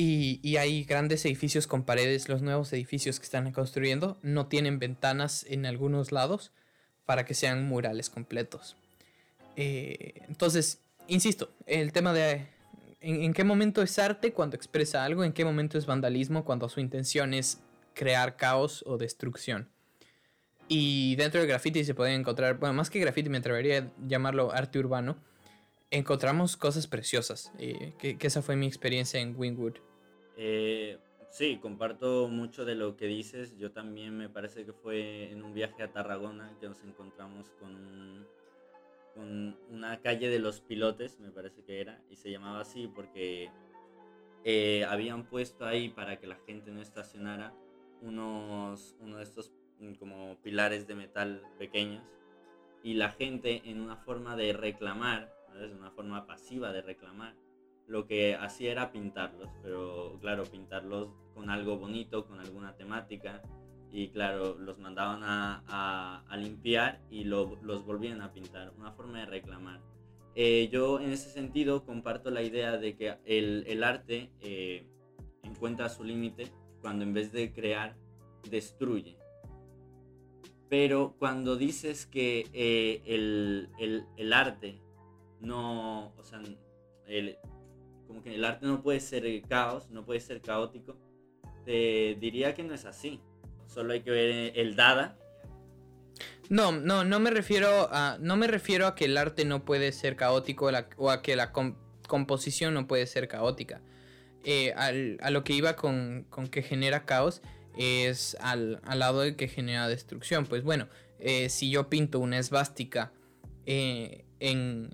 [0.00, 2.28] Y, hay grandes edificios con paredes.
[2.28, 6.52] Los nuevos edificios que están construyendo no tienen ventanas en algunos lados
[7.04, 8.76] para que sean murales completos.
[9.56, 12.46] Eh, entonces, insisto, el tema de
[13.00, 16.68] ¿en, en qué momento es arte cuando expresa algo, en qué momento es vandalismo cuando
[16.68, 17.58] su intención es
[17.92, 19.68] crear caos o destrucción.
[20.68, 24.52] Y dentro del graffiti se pueden encontrar, bueno, más que graffiti me atrevería a llamarlo
[24.52, 25.18] arte urbano,
[25.90, 29.87] encontramos cosas preciosas, eh, que, que esa fue mi experiencia en Wingwood.
[30.40, 30.98] Eh,
[31.30, 33.56] sí, comparto mucho de lo que dices.
[33.58, 37.74] Yo también me parece que fue en un viaje a Tarragona que nos encontramos con,
[37.74, 38.26] un-
[39.14, 43.50] con una calle de los pilotes, me parece que era, y se llamaba así porque
[44.44, 47.52] eh, habían puesto ahí para que la gente no estacionara
[48.00, 52.04] unos, uno de estos mm, como pilares de metal pequeños
[52.84, 55.72] y la gente en una forma de reclamar, ¿sabes?
[55.72, 57.34] una forma pasiva de reclamar,
[57.88, 63.42] lo que hacía era pintarlos, pero claro, pintarlos con algo bonito, con alguna temática,
[63.90, 69.26] y claro, los mandaban a, limpiar y lo- los volvían a pintar, una forma de
[69.26, 69.80] reclamar.
[70.34, 74.86] Eh, yo en ese sentido comparto la idea de que el, arte eh,
[75.42, 77.96] encuentra su límite cuando en vez de crear,
[78.50, 79.16] destruye.
[80.68, 84.80] Pero cuando dices que eh, el, el- el arte
[85.40, 86.40] no, o sea,
[87.06, 87.38] el-
[88.08, 90.96] como que el arte no puede ser caos, no puede ser caótico,
[91.64, 93.20] te diría que no es así.
[93.66, 95.16] Solo hay que ver eh, el Dada.
[96.48, 99.92] No, no, no me refiero a, no me refiero a que el arte no puede
[99.92, 101.76] ser caótico o a que la com-
[102.08, 103.82] composición no puede ser caótica.
[104.44, 107.42] Eh, al- a lo que iba con, con que genera caos
[107.76, 110.46] es al, al lado de que genera destrucción.
[110.46, 113.12] Pues bueno, eh, si yo pinto una esvástica
[113.66, 114.24] en,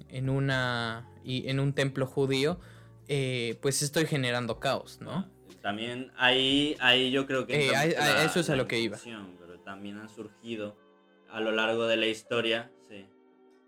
[0.08, 2.58] en, una, y en un templo judío,
[3.08, 5.28] eh, pues estoy generando caos, ¿no?
[5.62, 7.54] También ahí, ahí yo creo que...
[7.54, 8.98] Eh, entra a- mucho a eso es a la lo que iba.
[9.38, 10.76] Pero también han surgido
[11.30, 13.06] a lo largo de la historia, sí,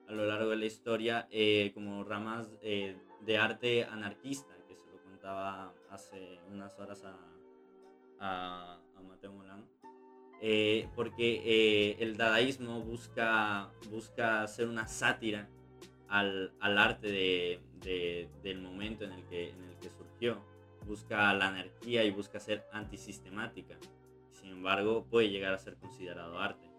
[0.08, 4.86] a lo largo de la historia, eh, como ramas eh, de arte anarquista, que se
[4.90, 7.16] lo contaba hace unas horas a,
[8.20, 9.66] a, a Mateo Molano.
[10.42, 15.48] Eh, porque eh, el dadaísmo busca, busca hacer una sátira
[16.08, 20.42] al, al arte de- de- del momento en el, que, en el que surgió.
[20.86, 23.76] Busca la anarquía y busca ser antisistemática.
[24.32, 26.70] Sin embargo, puede llegar a ser considerado arte.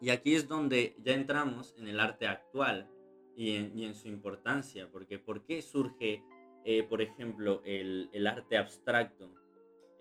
[0.00, 2.90] Y aquí es donde ya entramos en el arte actual
[3.36, 6.22] y en, y en su importancia, porque ¿por qué surge,
[6.64, 9.32] eh, por ejemplo, el, el arte abstracto?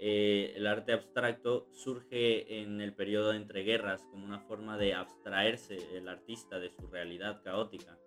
[0.05, 5.77] Eh, el arte abstracto surge en el periodo de entreguerras como una forma de abstraerse
[5.95, 7.97] el artista de su realidad caótica.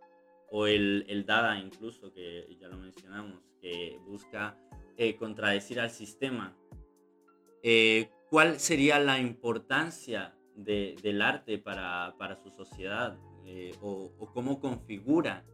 [0.51, 4.59] O el, el Dada incluso, que ya lo mencionamos, que busca
[4.99, 6.55] eh, contradecir al sistema.
[7.63, 13.19] Eh, ¿Cuál sería la importancia de- del arte para, para su sociedad?
[13.47, 15.47] Eh, o, cómo configura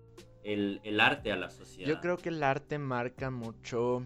[0.42, 1.88] el, el arte a la sociedad?
[1.88, 4.02] Yo creo que el arte marca mucho,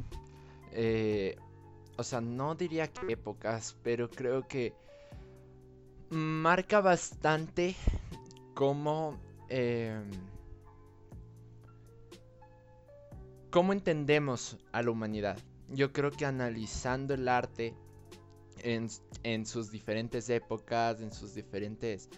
[1.97, 4.75] o sea, no diría que épocas, pero creo que
[6.11, 7.75] marca bastante
[8.55, 9.99] cómo, eh,
[13.51, 15.39] cómo entendemos a la humanidad.
[15.69, 17.75] Yo creo que analizando el arte
[18.63, 18.89] en,
[19.23, 22.09] en sus diferentes épocas, en sus diferentes,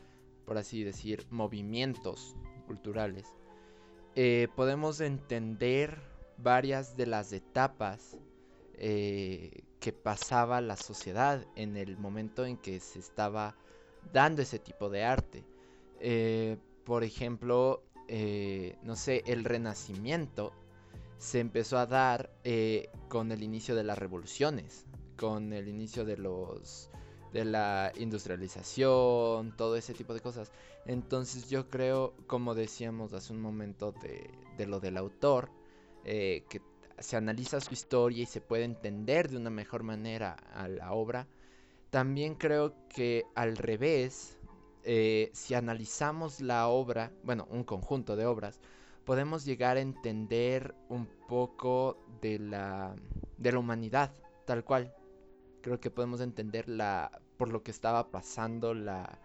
[0.44, 2.36] por así decir, movimientos
[2.66, 3.26] culturales,
[4.16, 5.96] eh, podemos entender
[6.36, 8.16] varias de las etapas
[8.78, 13.54] eh, que pasaba la sociedad en el momento en que se estaba
[14.12, 15.44] dando ese tipo de arte.
[16.00, 20.52] Eh, por ejemplo, eh, no sé, el renacimiento
[21.18, 24.86] se empezó a dar eh, con el inicio de las revoluciones,
[25.16, 26.90] con el inicio de los
[27.32, 30.50] de la industrialización, todo ese tipo de cosas.
[30.86, 35.50] Entonces yo creo, como decíamos hace un momento de, de lo del autor,
[36.04, 36.62] que
[37.00, 41.26] se analiza su historia y se puede entender de una mejor manera a la obra.
[41.90, 44.38] También creo que al revés,
[44.84, 48.60] eh, si analizamos la obra, bueno, un conjunto de obras,
[49.04, 52.94] podemos llegar a entender un poco de la,
[53.38, 54.12] de la humanidad,
[54.44, 54.94] tal cual.
[55.62, 59.18] Creo que podemos entender la, por lo que estaba pasando la,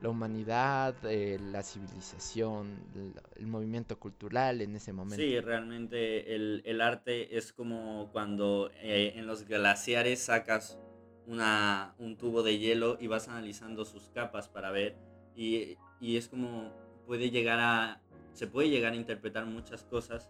[0.00, 5.16] la humanidad, eh, la civilización, el, el movimiento cultural en ese momento.
[5.22, 10.78] Sí, realmente el, el arte es como cuando eh, en los glaciares sacas
[11.26, 14.96] una, un tubo de hielo y vas analizando sus capas para ver
[15.36, 16.72] y, y es como
[17.06, 18.00] puede llegar a,
[18.32, 20.28] se puede llegar a interpretar muchas cosas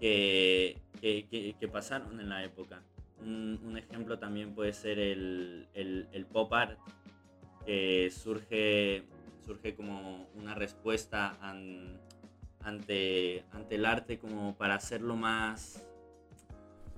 [0.00, 2.82] que, que, que- que pasaron en la época.
[3.22, 6.78] Un, un ejemplo también puede ser el, el- pop art,
[8.12, 9.04] surge,
[9.44, 12.00] surge como una respuesta an-
[12.60, 15.86] ante, ante el arte como para hacerlo más,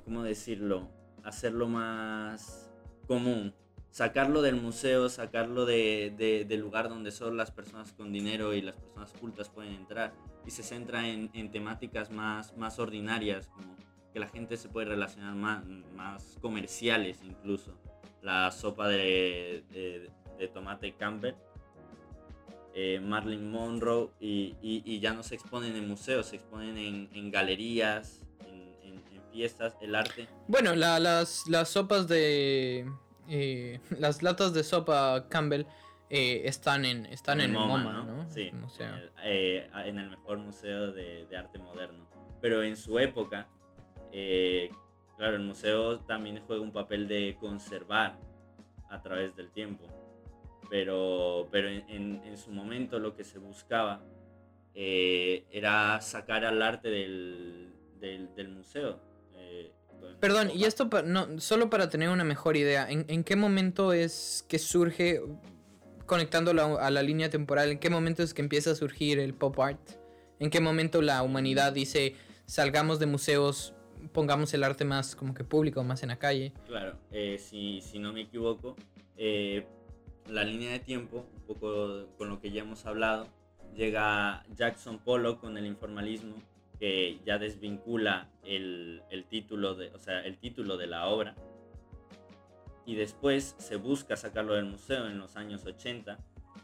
[0.04, 0.88] ¿cómo decirlo?
[1.24, 2.70] Hacerlo más
[3.06, 3.52] común.
[3.90, 8.60] Sacarlo del museo, sacarlo de- de- del lugar donde solo las personas con dinero y
[8.60, 10.12] las personas cultas pueden entrar
[10.44, 13.74] y se centra en, temáticas más, más ordinarias, como
[14.12, 17.74] que la gente se puede relacionar más, más comerciales incluso.
[18.22, 19.64] La sopa de-
[20.38, 21.34] de tomate Campbell,
[22.74, 27.08] eh, Marilyn Monroe, y, y- y ya no se exponen en museos, se exponen en,
[27.14, 30.28] en galerías, en, en- en fiestas, el arte.
[30.46, 32.86] Bueno, la- las, las sopas de.
[33.28, 35.64] eh, las latas de sopa Campbell
[36.10, 38.30] eh, están en, están en, el MoMA, ¿no?
[38.30, 38.86] Sí, El museo.
[38.88, 42.06] En, el, eh, en el mejor museo de, de arte moderno.
[42.40, 43.48] Pero en su época,
[44.12, 44.70] eh,
[45.16, 48.18] claro, el museo también juega un papel de conservar
[48.90, 49.84] a través del tiempo.
[50.70, 54.02] Pero, pero en, en- en su momento lo que se buscaba
[54.74, 59.00] eh, era sacar al arte del, del, del museo.
[59.34, 59.72] eh,
[60.20, 63.92] Perdón, y esto pa- no, solo para tener una mejor idea, ¿en, en qué momento
[63.92, 65.20] es que surge,
[66.06, 69.34] conectándolo a, a la línea temporal, en qué momento es que empieza a surgir el
[69.34, 69.80] pop art?
[70.38, 73.72] ¿En qué momento la humanidad dice, salgamos de museos,
[74.12, 76.52] pongamos el arte más como que público, más en la calle?
[76.66, 78.76] Claro, eh, si, si no me equivoco,
[79.16, 79.66] eh,
[80.28, 83.28] la línea de tiempo, un poco con lo que ya hemos hablado,
[83.74, 86.34] llega Jackson Pollock con el informalismo,
[86.78, 91.34] que ya desvincula el, el título de, o sea, el título de la obra.
[92.84, 96.18] Y después se busca sacarlo del museo en los años 80.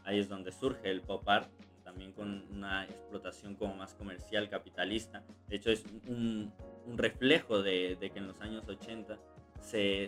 [0.05, 1.49] Ahí es donde surge el pop art,
[1.83, 5.23] también con una explotación como más comercial, capitalista.
[5.47, 6.53] De hecho, es un,
[6.95, 9.17] reflejo de que en los años 80
[9.63, 10.05] se,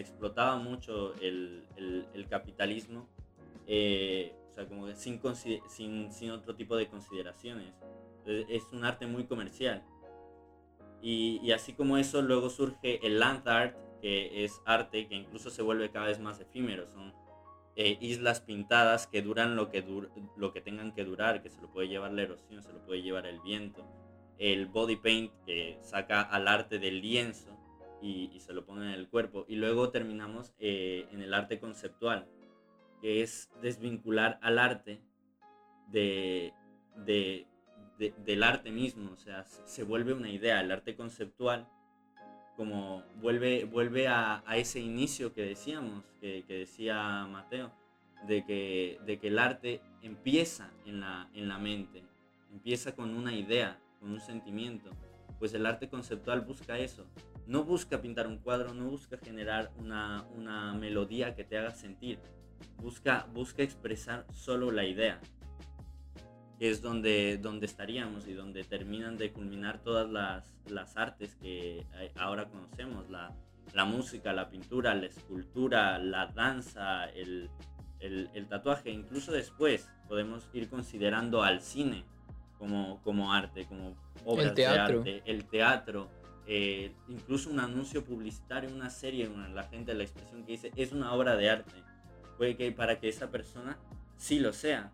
[0.00, 1.66] explotaba mucho el,
[2.28, 3.08] capitalismo,
[3.66, 7.74] eh, o sea, como sin, otro tipo de consideraciones.
[8.18, 9.82] Entonces, es un arte muy comercial.
[11.02, 15.50] Y, y así como eso, luego surge el land art, que es arte que incluso
[15.50, 16.86] se vuelve cada vez más efímero.
[16.88, 17.14] Son
[17.76, 21.60] eh, islas pintadas que duran lo que, dur- lo que tengan que durar, que se
[21.60, 23.86] lo puede llevar la erosión, se lo puede llevar el viento.
[24.38, 27.59] El body paint que saca al arte del lienzo
[28.02, 29.44] y, se lo pone en el cuerpo.
[29.48, 32.26] Y luego terminamos eh, en el arte conceptual,
[33.00, 35.00] que es desvincular al arte
[35.88, 36.52] de,
[37.04, 37.46] de-
[37.98, 39.12] de- del arte mismo.
[39.12, 40.60] O sea, se, vuelve una idea.
[40.60, 41.68] El arte conceptual
[42.56, 47.72] como vuelve, vuelve a, a ese inicio que decíamos, que, que decía Mateo,
[48.26, 52.02] de que, de que el arte empieza en la, en la mente,
[52.52, 54.90] empieza con una idea, con un sentimiento.
[55.38, 57.06] Pues el arte conceptual busca eso.
[57.46, 62.18] No busca pintar un cuadro, no busca generar una, una melodía que te haga sentir.
[62.76, 65.20] Busca, busca expresar solo la idea.
[66.58, 71.78] Que es donde, donde estaríamos y donde terminan de culminar todas las, las artes que
[71.94, 73.08] eh, ahora conocemos.
[73.08, 73.34] La,
[73.72, 77.48] la música, la pintura, la escultura, la danza, el,
[78.00, 78.90] el- el tatuaje.
[78.90, 82.04] Incluso después podemos ir considerando al cine
[82.58, 85.02] como, como arte, como obras teatro.
[85.02, 86.10] de arte, el teatro,
[86.52, 91.12] eh, incluso un anuncio publicitario, una serie, la gente, la expresión que dice es una
[91.12, 91.80] obra de arte.
[92.38, 93.78] Puede que para que esa persona
[94.16, 94.90] sí lo sea.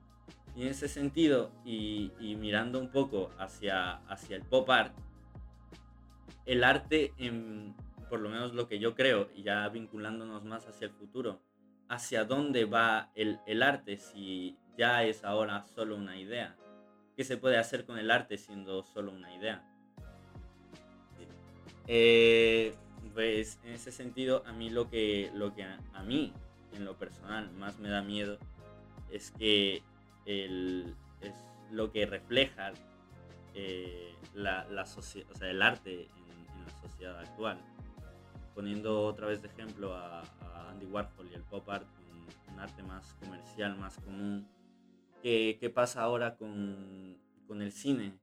[0.55, 4.95] Y en ese sentido, y, mirando un poco hacia, hacia el pop art,
[6.45, 7.15] el arte,
[8.11, 11.41] por lo menos lo que yo creo, y ya vinculándonos más hacia el futuro,
[11.89, 16.55] hacia dónde va el, el arte si ya es ahora solo una idea.
[17.17, 19.65] ¿Qué se puede hacer con el arte siendo solo una idea?
[21.87, 22.75] Eh,
[23.15, 26.33] pues en ese sentido, a mí lo que, lo que a, a mí,
[26.73, 28.39] en lo personal, más me da miedo
[29.11, 29.83] es que
[30.27, 31.33] el, es
[31.71, 32.73] lo que refleja
[33.55, 37.59] eh, la, la o sea, el arte en, en la sociedad actual.
[38.55, 42.61] Poniendo otra vez de ejemplo a, a Andy Warhol y el pop art, un, un
[42.61, 44.49] arte más comercial, más común.
[45.23, 48.19] ¿Qué, qué pasa ahora con, con el cine?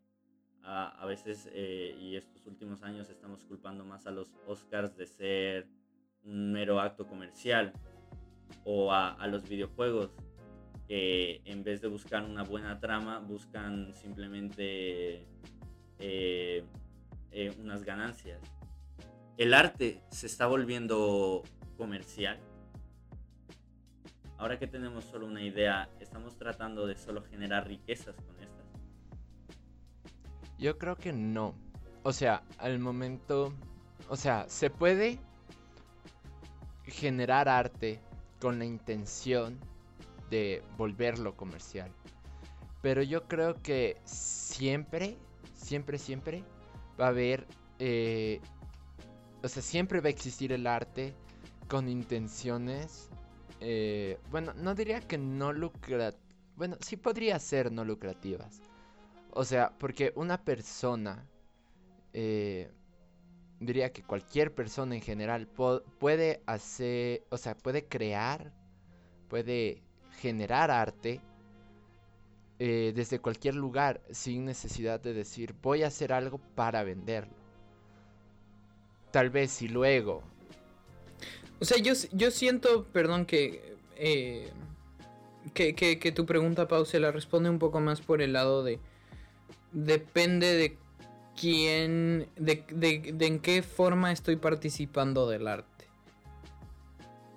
[0.64, 5.08] A, a veces, eh, y estos últimos años, estamos culpando más a los Oscars de
[5.08, 5.68] ser
[6.24, 7.74] un mero acto comercial
[8.64, 10.12] o a, a los videojuegos
[10.88, 15.28] que en vez de buscar una buena trama buscan simplemente
[16.00, 16.64] eh,
[17.32, 18.40] eh, unas ganancias.
[19.38, 21.44] El arte se está volviendo
[21.78, 22.40] comercial
[24.44, 28.43] ahora que tenemos solo una idea, estamos tratando de solo generar riquezas con.
[30.64, 31.56] Yo creo que no.
[32.04, 33.54] O sea, al momento...
[34.08, 35.20] O sea, se puede
[36.86, 38.00] generar arte
[38.40, 39.60] con la intención
[40.30, 41.92] de volverlo comercial.
[42.82, 45.18] Pero yo creo que siempre,
[45.54, 46.46] siempre, siempre
[46.98, 47.46] va a haber...
[47.80, 48.40] eh,
[49.44, 51.14] o sea, siempre va a existir el arte
[51.68, 53.10] con intenciones...
[53.60, 56.16] eh, bueno, no diría que no lucrativas.
[56.56, 58.62] Bueno, sí podría ser no lucrativas.
[59.36, 61.28] O sea, porque una persona...
[62.14, 62.72] eh,
[63.60, 68.52] diría que cualquier persona en general puede hacer, o sea, puede crear,
[69.30, 69.82] puede
[70.20, 71.22] generar arte
[72.60, 77.34] eh, desde cualquier lugar sin necesidad de decir voy a hacer algo para venderlo.
[79.12, 80.24] Tal vez si luego,
[81.62, 84.52] O sea, yo, yo siento, perdón, que, eh,
[85.54, 88.64] que, que, que tu pregunta, Pau, se la responde un poco más por el lado
[88.64, 88.80] de...
[89.74, 90.78] Depende de
[91.40, 95.88] quién, de, de, de en qué forma estoy participando del arte.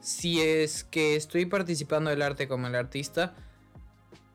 [0.00, 3.34] Si es que estoy participando del arte como el artista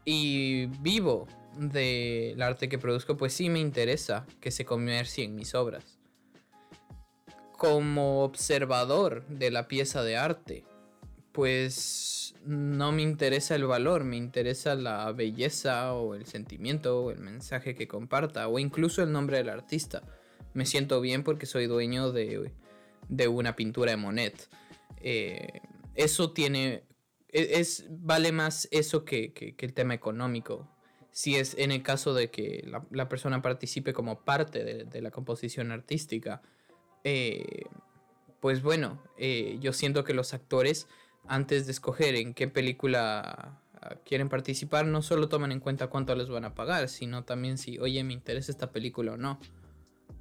[0.04, 1.28] y vivo
[1.58, 6.02] del arte que produzco, pues sí me interesa que se comercien mis obras
[7.62, 10.66] como observador de la pieza de arte,
[11.32, 17.20] pues no me interesa el valor, me interesa la belleza o el sentimiento o el
[17.20, 20.02] mensaje que comparta o incluso el nombre del artista.
[20.54, 22.52] Me siento bien porque soy dueño de,
[23.10, 24.50] de una pintura de Monet.
[24.98, 25.62] Eh,
[25.96, 26.84] eso tiene...
[27.30, 30.68] e- Es, vale más eso que, que- el tema económico.
[31.12, 35.02] Si es en el caso de que la, la persona participe como parte de- de
[35.02, 36.42] la composición artística
[37.04, 37.64] eh,
[38.40, 40.88] pues bueno, eh, yo siento que los actores,
[41.28, 46.16] antes de escoger en qué película ah, quieren participar, no solo toman en cuenta cuánto
[46.16, 49.40] les van a pagar, sino también si, oye, me interesa esta película o no.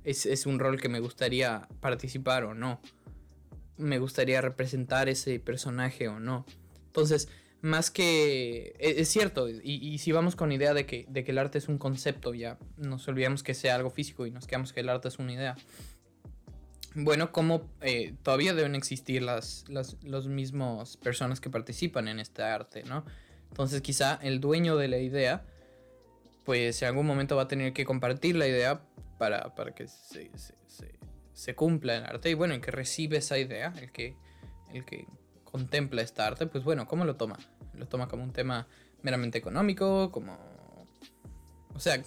[0.05, 2.81] Es, un rol que me gustaría participar o no.
[3.77, 6.47] Me gustaría representar ese personaje o no.
[6.87, 7.29] Entonces,
[7.61, 8.75] más que...
[8.79, 11.59] e- Es cierto, y, y si vamos con idea de que, de que el arte
[11.59, 14.89] es un concepto, ya nos olvidamos que sea algo físico y nos quedamos que el
[14.89, 15.57] arte es una idea.
[16.95, 22.43] Bueno, como eh, todavía deben existir las, las los mismos personas que participan en este
[22.43, 23.05] arte, ¿no?
[23.49, 25.45] Entonces quizá el dueño de la idea,
[26.45, 28.81] pues en algún momento va a tener que compartir la idea
[29.19, 30.99] para, para que se, se- se-
[31.33, 32.31] se cumpla el arte.
[32.31, 34.17] Y bueno, el que recibe esa idea, el que,
[34.73, 35.07] el que
[35.45, 37.39] contempla esta arte, pues bueno, ¿cómo lo toma?
[37.75, 38.67] Lo toma como un tema
[39.03, 40.39] meramente económico, como...
[41.75, 42.03] O sea,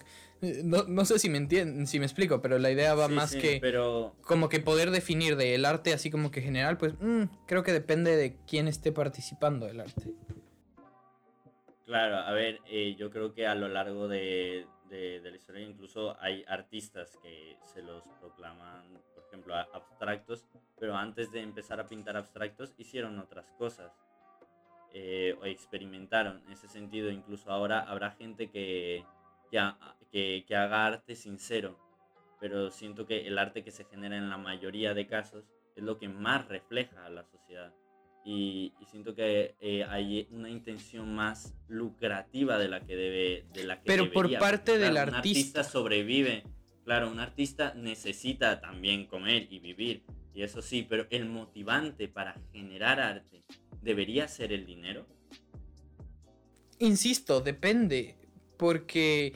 [0.64, 3.32] no, no sé si me entienden, si me explico, pero la idea va Sí, más
[3.32, 7.24] sí, que Pero como que poder definir del arte así como que general, pues mm,
[7.48, 10.04] creo que depende de quién esté participando del arte.
[11.86, 15.62] Claro, a ver, eh, yo creo que a lo largo de, de- de la historia
[15.68, 18.84] incluso hay artistas que se los proclaman,
[19.16, 20.46] por ejemplo, abstractos,
[20.80, 23.92] pero antes de empezar a pintar abstractos hicieron otras cosas
[24.94, 26.42] eh, o experimentaron.
[26.46, 29.04] En ese sentido, incluso ahora habrá gente que,
[29.52, 29.60] que,
[30.14, 31.78] que- que haga arte sincero,
[32.40, 35.44] pero siento que el arte que se genera en la mayoría de casos
[35.76, 37.74] es lo que más refleja a la sociedad.
[38.24, 43.64] Y, y siento que eh, hay una intención más lucrativa de la que debe de
[43.66, 45.18] la que Pero por parte del artista.
[45.18, 45.64] artista.
[45.66, 46.44] sobrevive.
[46.86, 50.04] Claro un artista necesita también comer y vivir
[50.34, 53.44] y eso sí pero el motivante para generar arte
[53.82, 55.06] debería ser el dinero.
[56.80, 58.16] Insisto, depende,
[58.58, 59.34] porque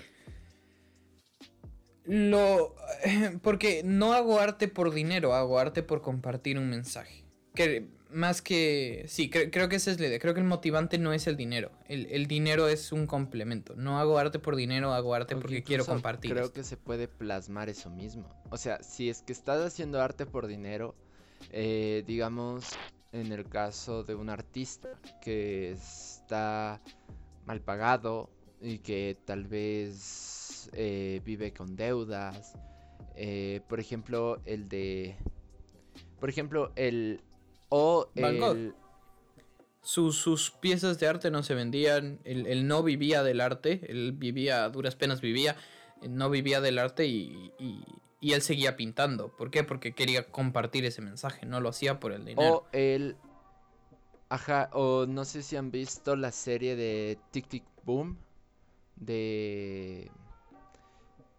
[2.07, 2.75] lo
[3.41, 7.23] porque no hago arte por dinero, hago arte por compartir un mensaje.
[7.53, 10.19] Que más que sí, cre- creo que esa es la idea.
[10.19, 11.71] Creo que el motivante no es el dinero.
[11.87, 13.75] El, el dinero es un complemento.
[13.75, 16.31] No hago arte por dinero, hago arte Aunque porque quiero compartir.
[16.31, 16.53] Creo esto.
[16.53, 18.29] que se puede plasmar eso mismo.
[18.49, 20.95] O sea, si es que estás haciendo arte por dinero,
[21.51, 22.65] eh, digamos,
[23.11, 24.89] en el caso de un artista
[25.21, 26.79] que está
[27.45, 28.29] mal pagado
[28.61, 30.36] y que tal vez
[30.73, 32.53] eh, vive con deudas.
[33.15, 35.15] eh, por ejemplo, el de...
[36.19, 37.21] Por ejemplo, el...
[37.69, 38.73] O el...
[39.81, 44.11] Sus, sus piezas de arte no se vendían, él, él no vivía del arte, él
[44.11, 45.55] vivía, a duras penas vivía,
[46.01, 47.85] él no vivía del arte y, y-
[48.19, 49.29] y él seguía pintando.
[49.37, 49.63] ¿Por qué?
[49.63, 52.55] Porque quería compartir ese mensaje, no lo hacía por el dinero.
[52.55, 53.15] O el...
[54.29, 58.17] Ajá, o no sé si han visto la serie de Tic Tic Boom.
[58.97, 60.11] De...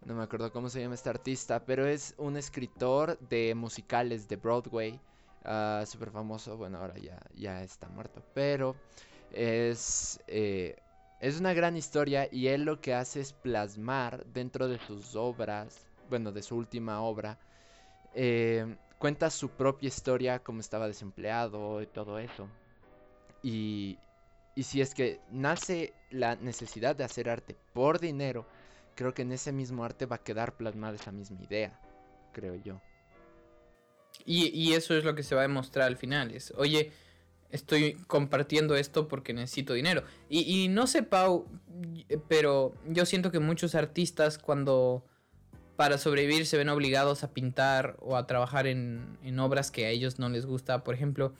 [0.08, 4.36] No me acuerdo cómo se llama este artista, pero es un escritor de musicales de
[4.36, 4.98] Broadway.
[5.44, 8.22] ah, Súper famoso, bueno, ahora ya, ya está muerto.
[8.34, 8.74] Pero
[9.32, 10.76] Es, eh,
[11.20, 15.88] es una gran historia y él lo que hace es plasmar dentro de sus obras,
[16.10, 17.38] bueno, de su última obra,
[18.14, 22.48] eh, cuenta su propia historia, cómo estaba desempleado y todo eso.
[23.42, 23.98] Y,
[24.54, 28.46] y si es que nace la necesidad de hacer arte por dinero,
[28.98, 31.78] creo que en ese mismo arte va a quedar plasmada esa misma idea,
[32.32, 32.80] creo yo.
[34.26, 36.32] Y, eso es lo que se va a demostrar al final.
[36.32, 36.90] Es, oye,
[37.50, 40.02] estoy compartiendo esto porque necesito dinero.
[40.28, 41.46] Y, y no sé, Pau,
[42.28, 45.06] pero yo siento que muchos artistas cuando
[45.76, 49.90] para sobrevivir se ven obligados a pintar o a trabajar en, en obras que a
[49.90, 50.82] ellos no les gusta.
[50.82, 51.34] Por ejemplo,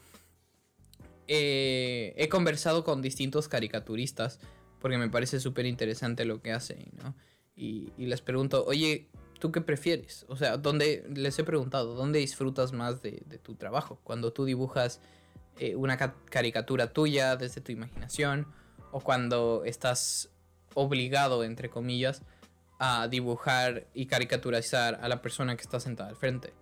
[1.27, 4.39] eh, he conversado con distintos caricaturistas
[4.79, 7.13] porque me parece súper interesante lo que hacen, ¿no?
[7.59, 10.25] Y, les pregunto, oye, ¿tú qué prefieres?
[10.29, 13.99] O sea, ¿dónde, les he preguntado, ¿dónde disfrutas más de, tu trabajo?
[14.05, 15.01] Cuando tú dibujas
[15.57, 18.47] eh, una ca caricatura tuya desde tu imaginación
[18.93, 20.29] o cuando estás
[20.73, 22.21] obligado, entre comillas,
[22.79, 26.53] a dibujar y caricaturizar a la persona que está sentada al frente.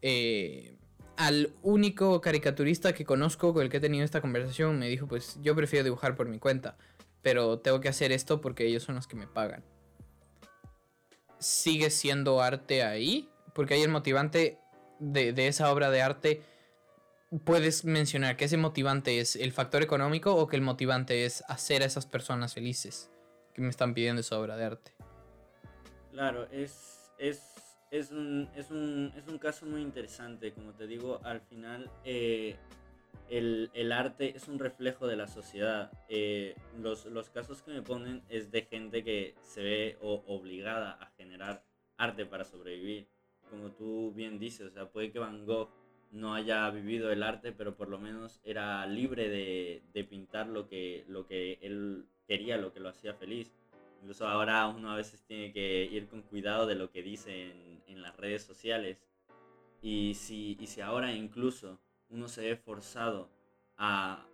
[0.00, 0.78] Eh,
[1.18, 5.38] al único caricaturista que conozco con el que he tenido esta conversación me dijo, pues
[5.42, 6.78] yo prefiero dibujar por mi cuenta,
[7.20, 9.62] pero tengo que hacer esto porque ellos son los que me pagan.
[11.38, 13.28] ¿Sigue siendo arte ahí?
[13.54, 14.58] Porque hay el motivante
[14.98, 16.42] de, de esa obra de arte.
[17.44, 21.82] ¿Puedes mencionar que ese motivante es el factor económico o que el motivante es hacer
[21.82, 23.10] a esas personas felices
[23.52, 24.92] que me están pidiendo esa obra de arte?
[26.12, 27.42] Claro, es, es,
[27.90, 30.52] es, un, es, un, es un caso muy interesante.
[30.52, 32.56] Como te digo, al final eh,
[33.28, 35.90] el, el, arte es un reflejo de la sociedad.
[36.08, 40.92] Eh, los, los, casos que me ponen es de gente que se ve o, obligada
[41.00, 41.64] a generar
[41.96, 43.08] arte para sobrevivir.
[43.50, 45.70] Como tú bien dices, o sea, puede que Van Gogh
[46.12, 50.68] no haya vivido el arte, pero por lo menos era libre de, de pintar lo
[50.68, 53.52] que, lo que él quería, lo que lo hacía feliz.
[54.00, 57.82] Incluso ahora uno a veces tiene que ir con cuidado de lo que dice en,
[57.86, 58.98] en las redes sociales.
[59.82, 63.30] Y si, y si ahora incluso uno se ve forzado
[63.76, 64.26] a,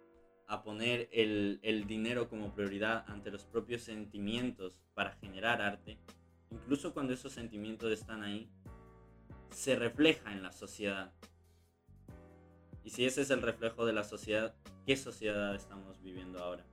[0.46, 5.98] a poner el, el, dinero como prioridad ante los propios sentimientos para generar arte,
[6.50, 8.50] incluso cuando esos sentimientos están ahí,
[9.50, 11.12] se refleja en la sociedad.
[12.84, 14.54] Y si ese es el reflejo de la sociedad,
[14.86, 16.64] ¿qué sociedad estamos viviendo ahora?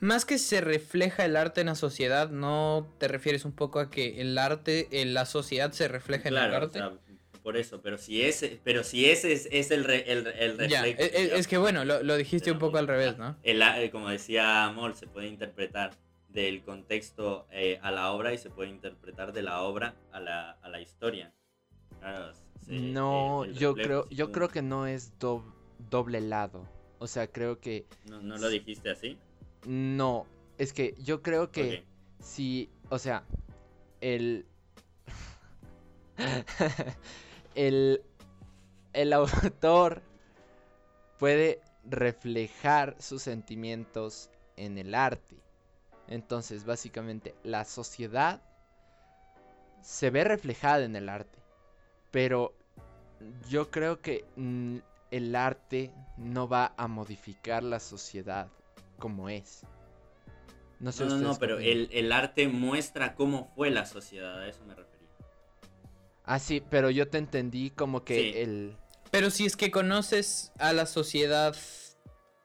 [0.00, 3.90] Más que se refleja el arte en la sociedad, ¿no te refieres un poco a
[3.90, 6.82] que el arte, en la sociedad se refleja claro, en el arte?
[6.82, 7.11] O sea,
[7.42, 10.70] por eso, pero si ese, pero si ese es, es el, re, el, el, reflejo.
[10.70, 13.36] Ya, es, es, que bueno, lo, lo dijiste un poco al revés, ¿no?
[13.42, 15.92] El, el, como decía Moll, se puede interpretar
[16.28, 20.52] del contexto eh, a la obra y se puede interpretar de la obra a la,
[20.62, 21.32] a la historia.
[22.00, 25.44] Claro, se, no, el, yo creo, yo creo que no es do,
[25.90, 26.68] doble lado.
[26.98, 27.86] O sea, creo que.
[28.08, 29.18] ¿No, no lo dijiste así?
[29.66, 30.26] No,
[30.58, 31.84] es que yo creo que okay.
[32.20, 33.24] si, o sea,
[34.00, 34.46] el...
[37.54, 38.02] el...
[38.92, 40.02] El autor
[41.18, 45.36] puede reflejar sus sentimientos en el arte.
[46.08, 48.42] Entonces, básicamente, la sociedad
[49.80, 51.38] se ve reflejada en el arte.
[52.10, 52.54] Pero
[53.48, 54.78] yo creo que mm,
[55.10, 58.48] el arte no va a modificar la sociedad
[58.98, 59.62] como es.
[60.80, 64.48] No, sé no, no, no, pero el, el, arte muestra cómo fue la sociedad, a
[64.48, 64.91] eso me refería.
[66.24, 68.38] Ah, sí, pero yo te entendí como que sí.
[68.38, 68.76] el...
[69.10, 71.56] Pero si es que conoces a la sociedad...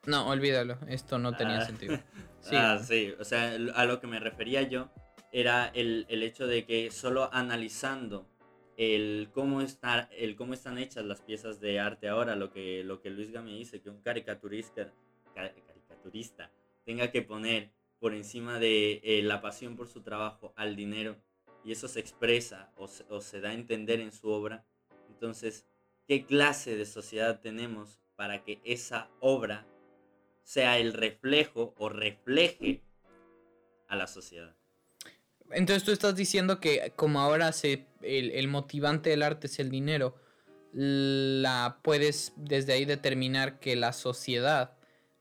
[0.05, 1.65] No, olvídalo, esto no tenía ah.
[1.65, 1.99] sentido.
[2.39, 2.55] Sí.
[2.55, 4.89] Ah, sí, o sea, a lo que me refería yo
[5.33, 8.25] era el, el hecho de que solo analizando
[8.77, 13.01] el cómo, está, el cómo están hechas las piezas de arte ahora, lo que, lo
[13.01, 14.93] que Luis Gami dice, que un caricaturista,
[16.03, 16.51] turista
[16.85, 21.17] tenga que poner por encima de eh, la pasión por su trabajo al dinero
[21.63, 24.65] y eso se expresa o se, da a entender en su obra,
[25.09, 25.65] entonces,
[26.07, 29.65] ¿qué clase de sociedad tenemos para que esa obra
[30.43, 32.81] sea el reflejo o refleje
[33.87, 34.55] a la sociedad?
[35.51, 40.15] Entonces tú estás diciendo que como ahora el, el motivante del arte es el dinero,
[40.73, 44.76] la puedes desde ahí determinar que la sociedad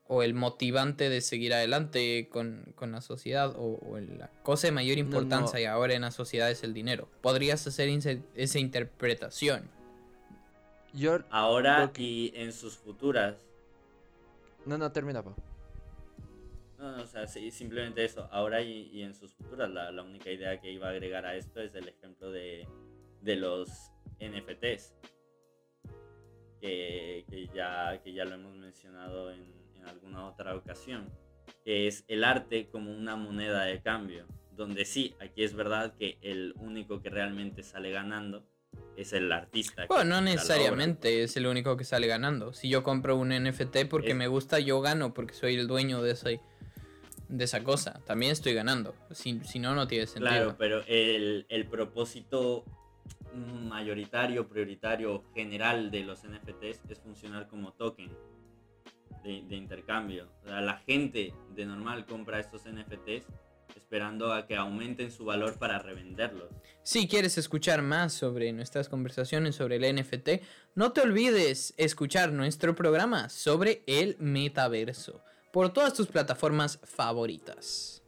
[0.07, 4.71] o el motivante de seguir adelante con, con la sociedad o, o, la cosa de
[4.71, 5.59] mayor importancia no, no.
[5.59, 7.09] y ahora en la sociedad es el dinero.
[7.21, 7.89] Podrías hacer
[8.35, 9.69] esa interpretación.
[10.93, 12.01] Yo ahora que...
[12.01, 13.35] y en sus futuras.
[14.65, 15.35] No, no, termina, pa.
[16.77, 18.27] No, no, o sea, sí, simplemente eso.
[18.31, 21.35] Ahora y, y en sus futuras, la, la, única idea que iba a agregar a
[21.35, 22.67] esto es el ejemplo de,
[23.21, 24.93] de los NFTs.
[26.61, 29.56] Que, que, ya, que ya lo hemos mencionado en,
[29.87, 31.09] alguna otra ocasión,
[31.63, 36.17] que es el arte como una moneda de cambio, donde sí, aquí es verdad que
[36.21, 38.43] el único que realmente sale ganando
[38.95, 39.85] es el artista.
[39.87, 42.53] Bueno, no necesariamente es el único que sale ganando.
[42.53, 46.01] Si yo compro un NFT porque Es- me gusta, yo gano porque soy el dueño
[46.01, 46.41] de, ese,
[47.29, 48.01] de esa cosa.
[48.05, 48.95] También estoy ganando.
[49.11, 50.29] Si, si no, no tiene sentido.
[50.29, 52.65] Claro, pero el, el propósito
[53.33, 58.09] mayoritario, prioritario, general de los NFTs es funcionar como token
[59.27, 60.27] de, de intercambio.
[60.43, 63.25] O sea, la gente de normal compra estos NFTs
[63.75, 66.49] esperando a que aumenten su valor para revenderlos.
[66.83, 70.41] Si quieres escuchar más sobre nuestras conversaciones sobre el NFT,
[70.75, 75.21] no te olvides escuchar nuestro programa sobre el metaverso
[75.51, 78.03] por todas tus plataformas favoritas.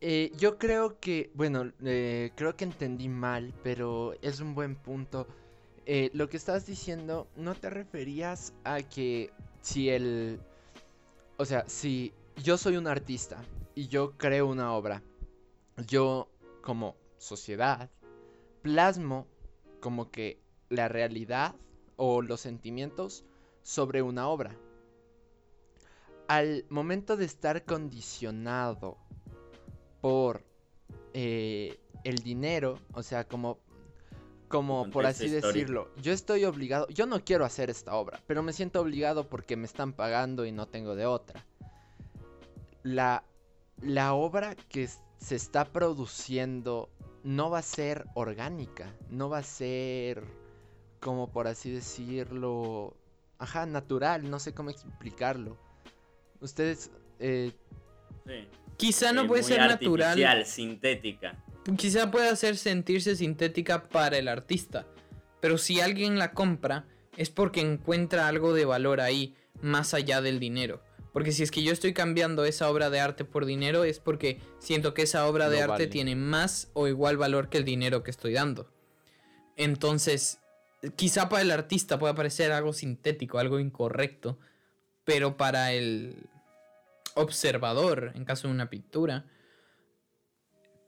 [0.00, 5.26] Eh, yo creo que, bueno, eh, creo que entendí mal, pero es un buen punto.
[5.86, 9.30] Eh, lo que estás diciendo, no te referías a que
[9.66, 10.38] si el...
[11.38, 12.12] O sea, si
[12.42, 13.42] yo soy un artista
[13.74, 15.02] y yo creo una obra,
[15.88, 16.28] yo
[16.62, 17.90] como sociedad
[18.62, 19.26] plasmo
[19.80, 20.38] como que
[20.68, 21.56] la realidad
[21.96, 23.24] o los sentimientos
[23.62, 24.56] sobre una obra.
[26.28, 28.96] Al momento de estar condicionado
[30.00, 30.44] por
[31.12, 33.58] eh, el dinero, o sea, como,
[34.48, 35.46] como por así histórico.
[35.48, 39.56] decirlo, yo estoy obligado, yo no quiero hacer esta obra, pero me siento obligado porque
[39.56, 41.44] me están pagando y no tengo de otra.
[42.82, 43.24] La,
[43.80, 44.88] la obra que
[45.18, 46.88] se está produciendo
[47.24, 50.22] no va a ser orgánica, no va a ser
[51.00, 52.96] como por así decirlo,
[53.38, 55.56] ajá, natural, no sé cómo explicarlo.
[56.40, 57.52] Ustedes, eh,
[58.26, 58.48] Sí.
[58.76, 60.02] Quizá no Eh, puede muy ser natural.
[60.08, 61.44] artificial, sintética.
[61.74, 64.86] Quizá pueda hacer sentirse sintética para el artista.
[65.40, 66.86] Pero si alguien la compra,
[67.16, 70.82] es porque encuentra algo de valor ahí, más allá del dinero.
[71.12, 74.40] Porque si es que yo estoy cambiando esa obra de arte por dinero, es porque
[74.58, 78.10] siento que esa obra de arte tiene más o igual valor que el dinero que
[78.10, 78.70] estoy dando.
[79.56, 80.38] Entonces,
[80.94, 84.38] quizá para el artista pueda parecer algo sintético, algo incorrecto.
[85.04, 86.28] Pero para el
[87.14, 89.24] observador, en caso de una pintura,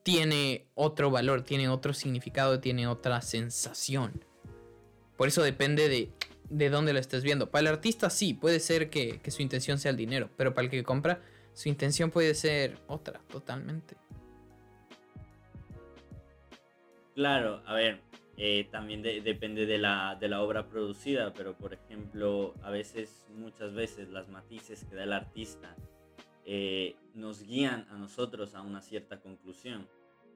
[0.09, 4.25] tiene otro valor, tiene otro significado, tiene otra sensación.
[5.19, 6.11] Por eso depende de,
[6.49, 7.51] de dónde lo estés viendo.
[7.51, 10.65] Para el artista sí, puede ser que, que su intención sea el dinero, pero para
[10.65, 11.21] el que compra,
[11.53, 13.97] su intención puede ser otra, totalmente.
[17.15, 18.01] Claro, a ver,
[18.39, 23.27] eh, también de- depende de la, de la obra producida, pero por ejemplo, a veces,
[23.35, 25.77] muchas veces, las matices que da el artista
[26.47, 29.87] eh, nos guían a nosotros a una cierta conclusión.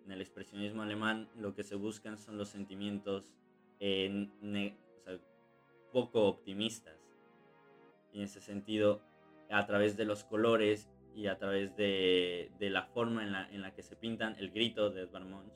[0.04, 3.32] En el expresionismo alemán lo que se buscan son los sentimientos
[3.80, 5.18] eh, o sea,
[5.92, 6.98] poco optimistas.
[8.12, 9.00] Y en ese sentido,
[9.50, 13.62] a través de los colores y a través de, de la forma en la, en
[13.62, 15.52] la que se pintan, el grito de Edvard Munch,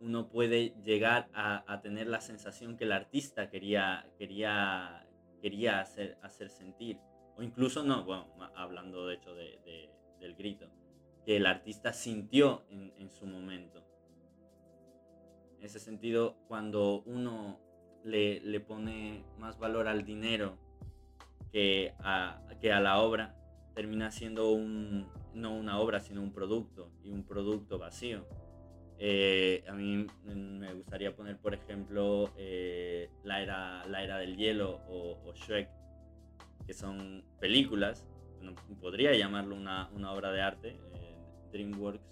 [0.00, 5.06] uno puede llegar a, a tener la sensación que el artista quería, quería,
[5.40, 6.98] quería hacer, hacer sentir.
[7.36, 10.68] O incluso no, bueno, hablando de hecho de- de- del grito,
[11.24, 13.82] que el artista sintió en, su momento.
[15.58, 17.58] En ese sentido, cuando uno
[18.04, 20.58] le, le pone más valor al dinero
[21.52, 23.36] que a, que a la obra,
[23.74, 28.26] termina siendo un, no una obra, sino un producto, y un producto vacío.
[28.98, 34.80] Eh, a mí me gustaría poner, por ejemplo, eh, la, era, la Era del Hielo
[34.88, 35.68] o, o Shrek,
[36.66, 38.06] que son películas,
[38.80, 40.68] podría llamarlo una, una obra de arte.
[40.94, 41.03] eh,
[41.54, 42.02] DreamWorks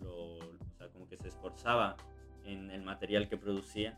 [0.00, 1.96] lo- o sea, como que se esforzaba
[2.44, 3.96] en el material que producía,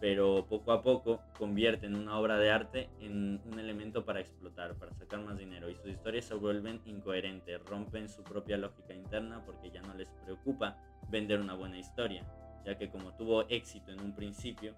[0.00, 4.92] pero poco a poco convierten una obra de arte en un elemento para explotar, para
[4.92, 9.70] sacar más dinero, y sus historias se vuelven incoherentes, rompen su propia lógica interna porque
[9.70, 10.76] ya no les preocupa
[11.08, 12.22] vender una buena historia,
[12.64, 14.74] ya que como tuvo éxito en un principio,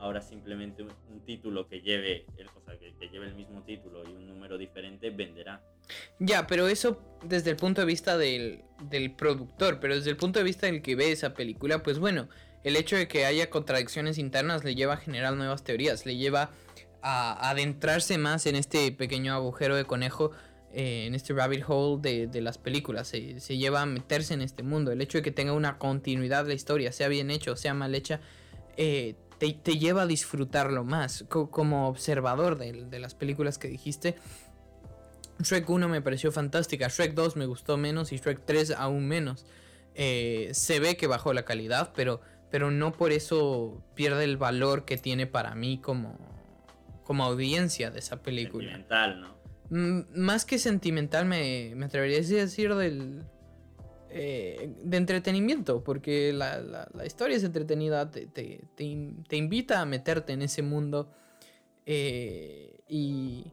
[0.00, 4.12] ahora simplemente un, título que lleve, el, o sea, que, lleve el mismo título y
[4.12, 5.62] un número diferente venderá.
[6.18, 10.38] Ya, pero eso desde el punto de vista del, del productor, pero desde el punto
[10.38, 12.28] de vista del que ve esa película, pues bueno,
[12.64, 16.50] el hecho de que haya contradicciones internas le lleva a generar nuevas teorías, le lleva
[17.02, 20.32] a adentrarse más en este pequeño agujero de conejo,
[20.72, 24.42] eh, en este rabbit hole de, de las películas, se, se lleva a meterse en
[24.42, 27.74] este mundo, el hecho de que tenga una continuidad la historia, sea bien hecho, sea
[27.74, 28.20] mal hecha,
[28.76, 33.66] eh, te, te lleva a disfrutarlo más, Co- como observador de, de las películas que
[33.66, 34.14] dijiste.
[35.42, 39.46] Shrek 1 me pareció fantástica, Shrek 2 me gustó menos y Shrek 3 aún menos.
[39.94, 42.20] Eh, se ve que bajó la calidad, pero,
[42.50, 46.18] pero no por eso pierde el valor que tiene para mí como,
[47.04, 48.64] como audiencia de esa película.
[48.70, 49.34] Sentimental, ¿no?
[49.70, 53.24] mm, más que sentimental, me, me atrevería a decir del...
[54.10, 59.80] eh, de entretenimiento, porque la, la- historia es entretenida, te, te- te in- te invita
[59.80, 61.10] a meterte en ese mundo.
[61.86, 63.52] eh, y,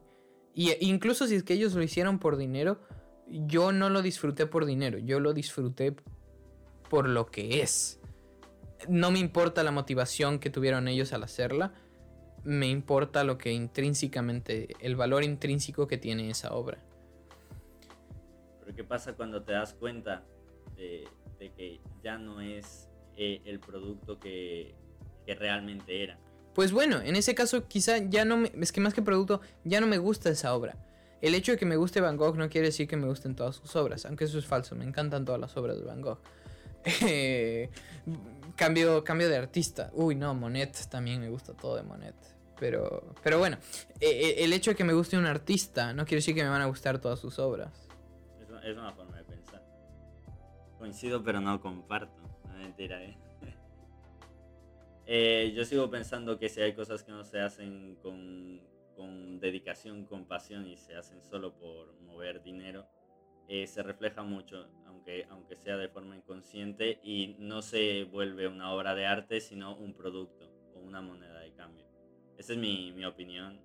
[0.54, 2.80] y incluso si es que ellos lo hicieron por dinero,
[3.28, 5.94] yo no lo disfruté por dinero, yo lo disfruté
[6.90, 8.00] por lo que es.
[8.88, 11.74] No me importa la motivación que tuvieron ellos al hacerla,
[12.44, 16.78] me importa lo que intrínsecamente, el valor intrínseco que tiene esa obra.
[18.60, 20.24] Pero ¿qué pasa cuando te das cuenta
[20.78, 21.06] de,
[21.38, 24.74] de que ya no es eh, el producto que,
[25.26, 26.18] que realmente era?
[26.54, 28.52] Pues bueno, en ese caso quizá ya no me...
[28.60, 30.76] Es que más que producto, ya no me gusta esa obra.
[31.20, 33.56] El hecho de que me guste Van Gogh no quiere decir que me gusten todas
[33.56, 36.20] sus obras, aunque eso es falso, me encantan todas las obras de Van Gogh.
[37.06, 37.68] Eh,
[38.56, 39.90] cambio, cambio de artista.
[39.94, 42.14] Uy, no, Monet también me gusta todo de Monet.
[42.58, 43.58] Pero, pero bueno,
[44.00, 46.48] eh, eh, el hecho de que me guste un artista no quiere decir que me
[46.48, 47.88] van a gustar todas sus obras.
[48.42, 49.17] Es una, es una forma.
[50.78, 52.20] Coincido, pero no comparto.
[52.46, 53.16] No mentira, ¿eh?
[55.10, 58.60] Eh, yo sigo pensando que si hay cosas que no se hacen con,
[58.94, 62.86] con dedicación, con pasión y se hacen solo por mover dinero,
[63.48, 68.70] eh, se refleja mucho, aunque, aunque sea de forma inconsciente, y no se vuelve una
[68.70, 71.86] obra de arte, sino un producto o una moneda de cambio.
[72.36, 73.58] Esa es mi, mi opinión.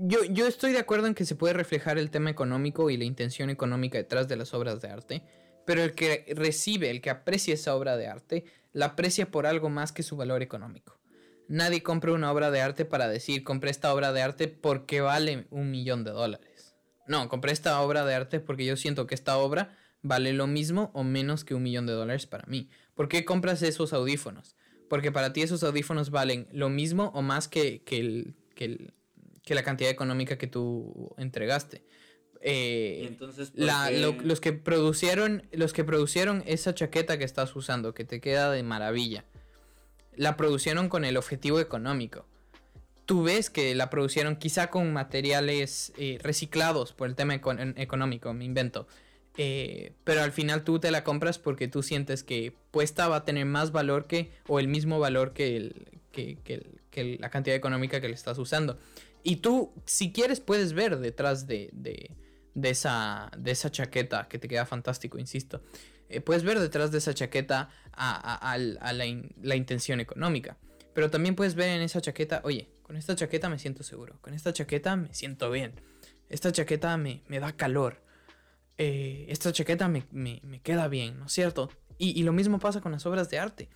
[0.00, 3.04] Yo, yo estoy de acuerdo en que se puede reflejar el tema económico y la
[3.04, 5.22] intención económica detrás de las obras de arte,
[5.66, 9.70] pero el que recibe, el que aprecia esa obra de arte, la aprecia por algo
[9.70, 10.98] más que su valor económico.
[11.48, 15.46] Nadie compra una obra de arte para decir, compré esta obra de arte porque vale
[15.50, 16.76] un millón de dólares.
[17.06, 20.90] No, compré esta obra de arte porque yo siento que esta obra vale lo mismo
[20.94, 22.68] o menos que un millón de dólares para mí.
[22.94, 24.56] ¿Por qué compras esos audífonos?
[24.88, 28.94] Porque para ti esos audífonos valen lo mismo o más que, que el- que el-
[29.48, 31.82] que la cantidad económica que tú entregaste.
[32.40, 37.24] Eh, entonces, ¿por la- qué- lo- los que producieron los que producieron esa chaqueta que
[37.24, 39.24] estás usando que te queda de maravilla
[40.14, 42.26] la producieron con el objetivo económico.
[43.06, 48.32] Tú ves que la producieron quizá con materiales eh, reciclados por el tema econ- económico
[48.34, 48.86] me invento.
[49.36, 53.24] Eh, pero al final tú te la compras porque tú sientes que puesta va a
[53.24, 57.30] tener más valor que o el mismo valor que, el- que- que el- que la
[57.30, 58.76] cantidad económica que le estás usando
[59.28, 62.16] y tú si quieres puedes ver detrás de, de-
[62.54, 65.62] de esa, de esa chaqueta que te queda fantástico, insisto.
[66.08, 69.04] Eh, puedes ver detrás de esa chaqueta a, a- la,
[69.42, 70.56] la intención económica.
[70.94, 74.34] Pero también puedes ver en esa chaqueta, oye, con esta chaqueta me siento seguro, con
[74.34, 75.72] esta chaqueta me siento bien,
[76.28, 78.02] esta chaqueta me, me da calor,
[78.78, 81.70] eh, esta chaqueta me, me- me queda bien, ¿no es cierto?
[81.98, 83.68] Y, y lo mismo pasa con las obras de arte.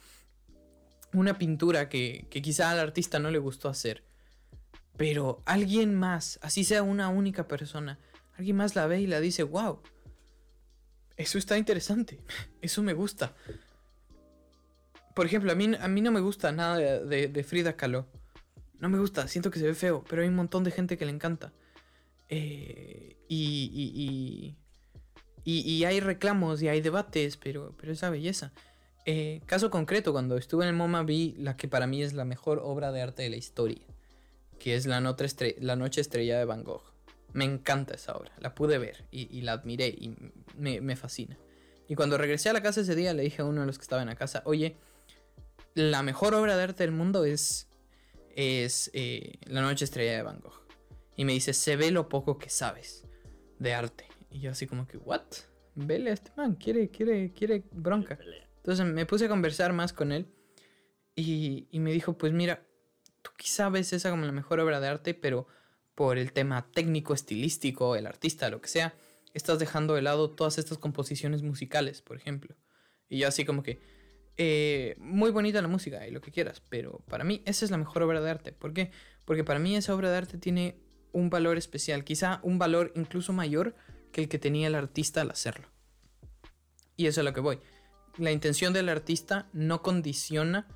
[1.13, 4.03] Una pintura que, que quizá al artista no le gustó hacer,
[4.97, 7.99] pero alguien más, así sea una única persona,
[8.37, 9.81] alguien más la ve y la dice, wow,
[11.17, 12.21] eso está interesante,
[12.63, 13.35] eso me gusta.
[15.15, 18.07] Por ejemplo, a mí, a mí no me gusta nada de, Frida Kahlo.
[18.79, 21.05] No me gusta, siento que se ve feo, pero hay un montón de gente que
[21.05, 21.53] le encanta.
[22.31, 24.57] Eh, y, y, y,
[25.45, 28.53] y- y hay reclamos y hay debates, pero, pero esa belleza.
[29.05, 32.25] Eh, caso concreto, cuando estuve en el MoMA vi la que para mí es la
[32.25, 33.83] mejor obra de arte de la historia,
[34.63, 36.85] que es La, Noche Estre- la Noche Estrella de Van Gogh.
[37.33, 40.15] Me encanta esa obra, la pude ver y, y la admiré y
[40.57, 41.37] me, me fascina.
[41.89, 43.83] Y cuando regresé a la casa ese día le dije a uno de los que
[43.83, 44.77] estaba en la casa, oye,
[45.75, 47.69] la mejor obra de arte del mundo es,
[48.37, 50.61] es eh, La Noche Estrella de Van Gogh.
[51.17, 53.05] Y me dice, se ve lo poco que sabes
[53.59, 54.07] de arte.
[54.31, 55.23] Y yo así como que, ¿what?
[55.75, 58.19] Vele a este man, quiere, quiere, quiere bronca.
[58.59, 60.27] Entonces me puse a conversar más con él
[61.17, 62.65] y, y me dijo, pues mira,
[63.43, 65.49] quizá ves esa como la mejor obra de arte, pero
[65.97, 68.95] por el tema técnico, estilístico, el artista, lo que sea,
[69.35, 72.55] estás dejando de lado todas estas composiciones musicales, por ejemplo.
[73.09, 73.81] Y yo así como que,
[74.37, 77.79] eh, muy bonita la música y lo que quieras, pero para mí esa es la
[77.79, 78.53] mejor obra de arte.
[78.53, 78.93] ¿Por qué?
[79.25, 80.79] Porque para mí esa obra de arte tiene
[81.11, 83.75] un valor especial, quizá un valor incluso mayor
[84.13, 85.69] que el que tenía el artista al hacerlo.
[86.97, 87.59] Y eso es a lo que voy
[88.19, 90.69] la intención del artista no condiciona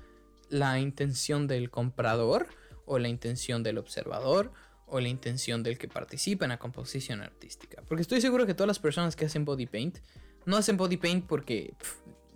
[0.49, 2.47] la intención del comprador
[2.85, 4.51] o la intención del observador
[4.85, 7.83] o la intención del que participa en la composición artística.
[7.87, 9.97] Porque estoy seguro que todas las personas que hacen body paint
[10.45, 11.73] no hacen body paint porque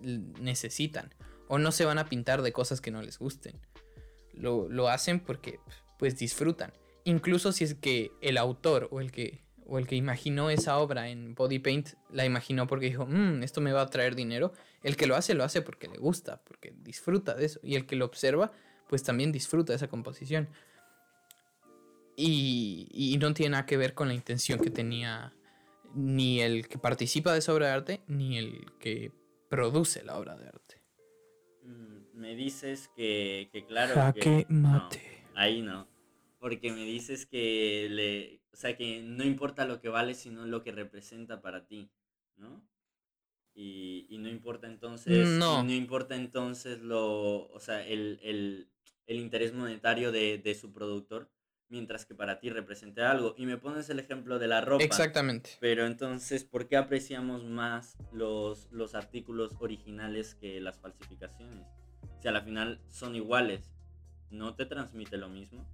[0.01, 1.14] necesitan
[1.47, 3.55] o no se van a pintar de cosas que no les gusten.
[4.34, 5.59] Lo, lo hacen porque
[5.97, 6.74] pues disfrutan.
[7.03, 9.41] Incluso si es que el autor o el que
[9.72, 13.62] o el que imaginó esa obra en body paint la imaginó porque dijo, "Mm, esto
[13.62, 14.52] me va a traer dinero.
[14.84, 17.62] El que lo hace, lo hace porque le gusta, porque disfruta de eso.
[17.64, 18.52] Y el que lo observa,
[18.90, 20.50] pues también disfruta de esa composición.
[22.18, 25.34] Y, y no tiene nada que ver con la intención que tenía
[25.96, 29.14] ni el que participa de esa obra de arte, ni el que
[29.50, 30.82] produce la obra de arte.
[31.64, 33.94] Mm, Me dices que, que claro.
[33.96, 35.24] Jaque que, mate.
[35.34, 35.88] no, ahí no.
[36.42, 38.42] Porque me dices que le.
[38.52, 41.92] O sea, que no importa lo que vale, sino lo que representa para ti,
[42.36, 42.68] ¿no?
[43.54, 45.28] Y, y no importa entonces.
[45.30, 45.64] No.
[45.64, 47.48] no importa entonces lo.
[47.50, 48.72] O sea, el, el,
[49.06, 51.30] el interés monetario de, de su productor.
[51.70, 53.36] Mientras que para ti represente algo.
[53.38, 54.84] Y me pones el ejemplo de la ropa.
[54.84, 55.52] Exactamente.
[55.60, 61.68] Pero entonces, ¿por qué apreciamos más los, los artículos originales que las falsificaciones?
[62.20, 63.72] Si a la final son iguales,
[64.32, 65.66] ¿no te transmite lo mismo?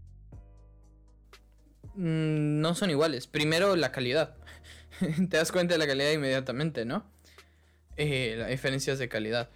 [1.95, 3.27] Mm, No son iguales.
[3.27, 4.35] Primero, la calidad.
[5.29, 7.09] Te das cuenta de la calidad inmediatamente, ¿no?
[7.95, 9.49] Eh, las diferencias de calidad.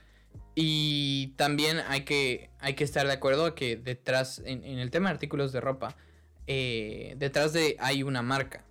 [0.55, 5.09] Y también hay que, hay que estar de acuerdo que detrás, en, en el tema
[5.09, 5.95] de artículos de ropa,
[6.47, 8.65] eh, detrás de hay una marca.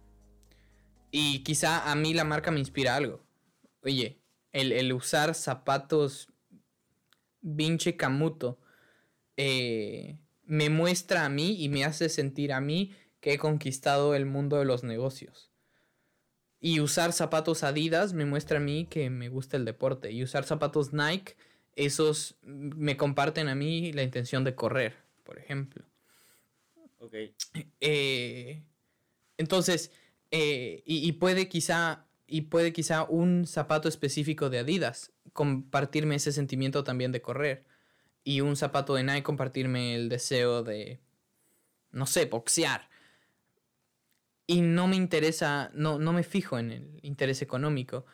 [1.10, 3.24] Y quizá a mí la marca me inspira algo.
[3.82, 4.20] Oye,
[4.52, 6.28] el, el usar zapatos
[7.40, 8.60] Vinche Camuto
[9.36, 14.26] eh, me muestra a mí y me hace sentir a mí que he conquistado el
[14.26, 15.50] mundo de los negocios.
[16.60, 20.12] Y usar zapatos Adidas me muestra a mí que me gusta el deporte.
[20.12, 21.36] Y usar zapatos Nike,
[21.74, 25.84] esos me comparten a mí la intención de correr, por ejemplo.
[26.98, 27.14] Ok,
[27.80, 28.62] Eh,
[29.38, 29.90] entonces,
[30.30, 36.32] eh, y, y puede quizá, y puede quizá un zapato específico de Adidas compartirme ese
[36.32, 37.64] sentimiento también de correr.
[38.22, 41.00] Y un zapato de Nike compartirme el deseo de,
[41.90, 42.89] no sé, boxear.
[44.52, 48.04] Y no me interesa, no, no me fijo en el interés económico.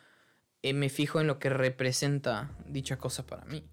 [0.61, 3.63] eh, me fijo en lo que representa dicha cosa para mí.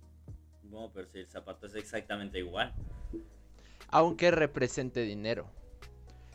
[0.62, 2.72] bueno, pero si el zapato es exactamente igual.
[3.88, 5.50] Aunque represente dinero.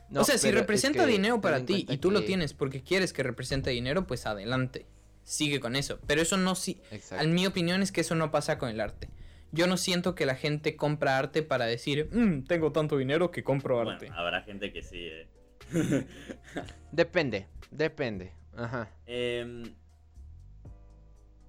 [0.09, 2.83] No, o sea, si es representa que dinero para ti y tú lo tienes porque
[2.83, 4.85] quieres que represente dinero, pues adelante.
[5.23, 5.99] Sigue con eso.
[6.07, 6.79] Pero eso no sí.
[6.91, 7.23] Exacto.
[7.25, 9.09] En mi opinión es que eso no pasa con el arte.
[9.51, 13.43] Yo no siento que la gente compra arte para decir, "Mm, tengo tanto dinero que
[13.43, 14.05] compro arte.
[14.07, 14.97] Bueno, habrá gente que sí.
[15.07, 15.27] eh.
[16.91, 18.33] Depende, depende.
[18.55, 18.89] Ajá.
[19.05, 19.63] Em,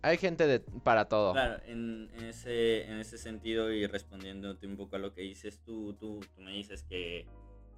[0.03, 1.33] Hay gente de, para todo.
[1.33, 5.61] Claro, en, en ese, en ese sentido y respondiéndote un poco a lo que dices
[5.65, 7.27] tú, tú, tú me dices que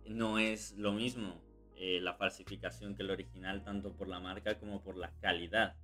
[0.07, 1.40] no es lo mismo
[1.76, 5.74] eh, la falsificación que el original, tanto por la marca como por la calidad.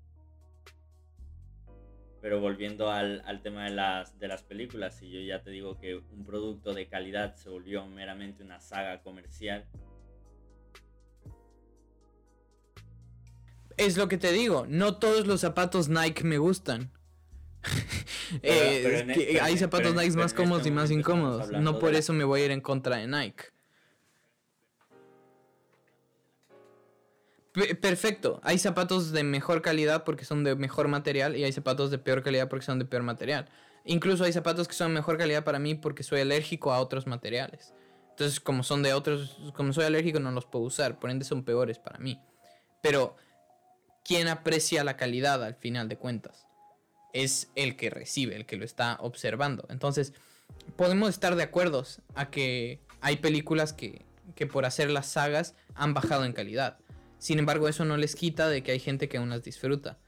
[2.21, 5.79] Pero volviendo al, al tema de las, de las películas, si yo ya te digo
[5.79, 9.67] que un producto de calidad se volvió meramente una saga comercial,
[13.79, 16.91] Es lo que te digo, no todos los zapatos Nike me gustan.
[18.43, 21.51] Eh, pero este- hay zapatos pero en- Nike más en cómodos este y más incómodos.
[21.51, 23.45] No por eso me voy a ir en contra de Nike.
[27.53, 31.91] Pe- Perfecto, hay zapatos de mejor calidad porque son de mejor material y hay zapatos
[31.91, 33.49] de peor calidad porque son de peor material.
[33.85, 37.07] Incluso hay zapatos que son de mejor calidad para mí porque soy alérgico a otros
[37.07, 37.73] materiales.
[38.11, 41.45] Entonces, como son de otros, como soy alérgico no los puedo usar, por ende son
[41.45, 42.21] peores para mí.
[42.83, 43.17] Pero
[44.09, 46.47] ¿quién aprecia la calidad al final de cuentas?
[47.13, 49.67] Es el que recibe, el que lo está observando.
[49.69, 50.15] Entonces,
[50.77, 51.85] podemos estar de acuerdo
[52.15, 56.79] a que hay películas que, que por hacer las sagas han bajado en calidad.
[57.19, 59.99] Sin embargo, eso no les quita de que hay gente que aún las disfruta.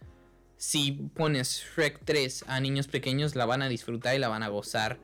[0.56, 4.48] Si pones Shrek 3 a niños pequeños, la van a disfrutar y la van a
[4.48, 4.98] gozar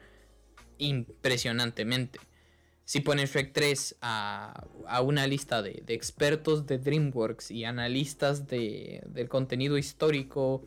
[0.78, 2.18] impresionantemente.
[2.86, 8.46] Si pones Shrek 3 a, a una lista de, de expertos de DreamWorks y analistas
[8.46, 10.62] de, del contenido histórico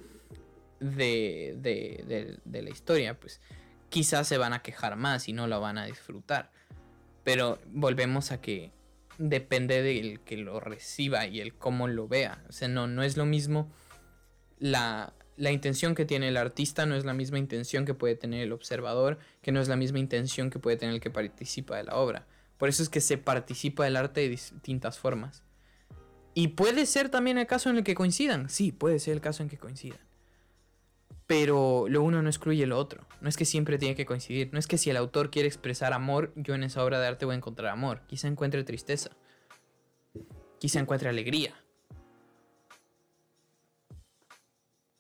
[0.81, 3.41] de, de- de- de la historia, pues
[3.89, 6.51] quizás se van a quejar más y no la van a disfrutar.
[7.23, 8.71] Pero volvemos a que
[9.17, 12.43] depende del que lo reciba y el cómo lo vea.
[12.49, 13.71] O sea, no, no es lo mismo
[14.59, 18.43] la, la intención que tiene el artista, no es la misma intención que puede tener
[18.43, 21.85] el observador, que no es la misma intención que puede tener el que participa de
[21.85, 22.27] la obra.
[22.57, 25.43] Por eso es que se participa del arte de distintas formas.
[26.33, 28.49] Y puede ser también el caso en el que coincidan.
[28.49, 30.01] Sí, puede ser el caso en que coincidan.
[31.25, 33.07] Pero lo uno no excluye lo otro.
[33.21, 34.49] No es que siempre tiene que coincidir.
[34.51, 37.25] No es que si el autor quiere expresar amor, yo en esa obra de arte
[37.25, 38.01] voy a encontrar amor.
[38.07, 39.11] Quizá encuentre tristeza.
[40.59, 41.53] Quizá encuentre alegría.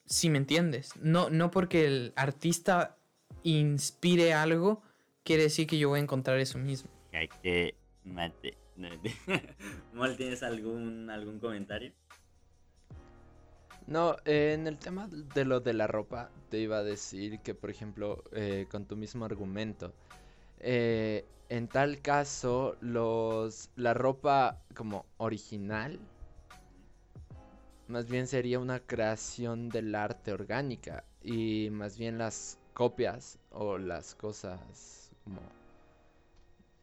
[0.09, 0.95] Si me entiendes.
[0.99, 2.97] No, no porque el artista
[3.43, 4.81] inspire algo,
[5.23, 6.89] quiere decir que yo voy a encontrar eso mismo.
[7.43, 8.57] que mate.
[9.93, 11.93] Mol, ¿tienes algún, algún comentario?
[13.85, 17.53] No, eh, en el tema de lo de la ropa, te iba a decir que,
[17.53, 19.93] por ejemplo, eh, con tu mismo argumento,
[20.59, 25.99] eh, en tal caso, los la ropa como original
[27.89, 34.15] más bien sería una creación del arte orgánica y más bien las copias o las
[34.15, 35.41] cosas como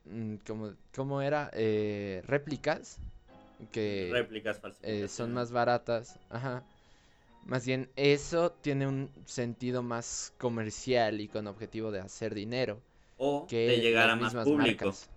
[0.04, 2.98] mm, como ¿cómo era Eh, réplicas
[3.72, 6.62] que Réplicas, eh, son más baratas, ajá.
[7.46, 12.80] Más bien eso tiene un sentido más comercial y con objetivo de hacer dinero
[13.18, 14.84] O que de llegar las a más mismas público.
[14.86, 15.08] marcas.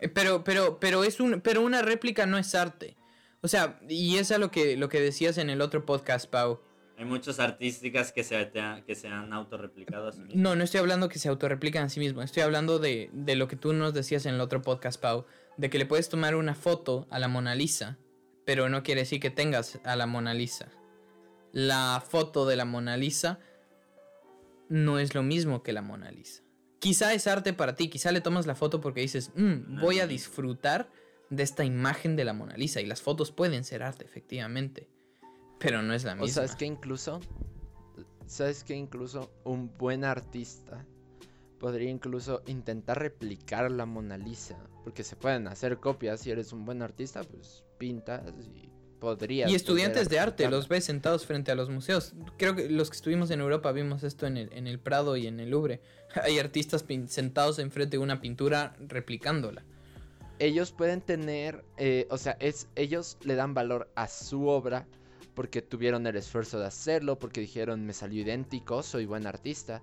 [0.00, 2.96] Eh, Pero, pero, pero es un, pero una réplica no es arte.
[3.44, 6.60] O sea, y es a lo que, lo que decías en el otro podcast, Pau.
[6.96, 8.50] Hay muchas artísticas que se,
[8.86, 10.36] que se han autorreplicado a sí mismas.
[10.36, 12.22] No, no estoy hablando que se autorreplican a sí mismo.
[12.22, 15.26] Estoy hablando de, de lo que tú nos decías en el otro podcast, Pau.
[15.58, 17.98] De que le puedes tomar una foto a la Mona Lisa,
[18.46, 20.68] pero no quiere decir que tengas a la Mona Lisa.
[21.52, 23.40] La foto de la Mona Lisa
[24.70, 26.42] no es lo mismo que la Mona Lisa.
[26.78, 30.00] Quizá es arte para ti, quizá le tomas la foto porque dices, "Mm, es voy
[30.00, 30.88] a disfrutar
[31.36, 32.80] de esta imagen de la Mona Lisa.
[32.80, 34.88] Y las fotos pueden ser arte, efectivamente.
[35.58, 36.28] Pero no es la O misma.
[36.34, 37.20] sabes que incluso,
[38.26, 40.84] sabes que incluso un buen artista
[41.58, 46.64] podría incluso intentar replicar la Mona Lisa, porque se pueden hacer copias si eres un
[46.66, 48.22] buen artista, pues pintas
[48.54, 48.68] y
[49.00, 49.50] podrías.
[49.50, 52.12] Y estudiantes de arte, los ves sentados frente a los museos.
[52.36, 55.26] Creo que los que estuvimos en Europa vimos esto en el, en el Prado y
[55.26, 55.80] en el Louvre.
[56.22, 59.64] Hay artistas sentados enfrente de una pintura replicándola.
[60.44, 64.86] Ellos pueden tener, eh, o sea, es, ellos le dan valor a su obra
[65.34, 69.82] porque tuvieron el esfuerzo de hacerlo, porque dijeron me salió idéntico, soy buen artista.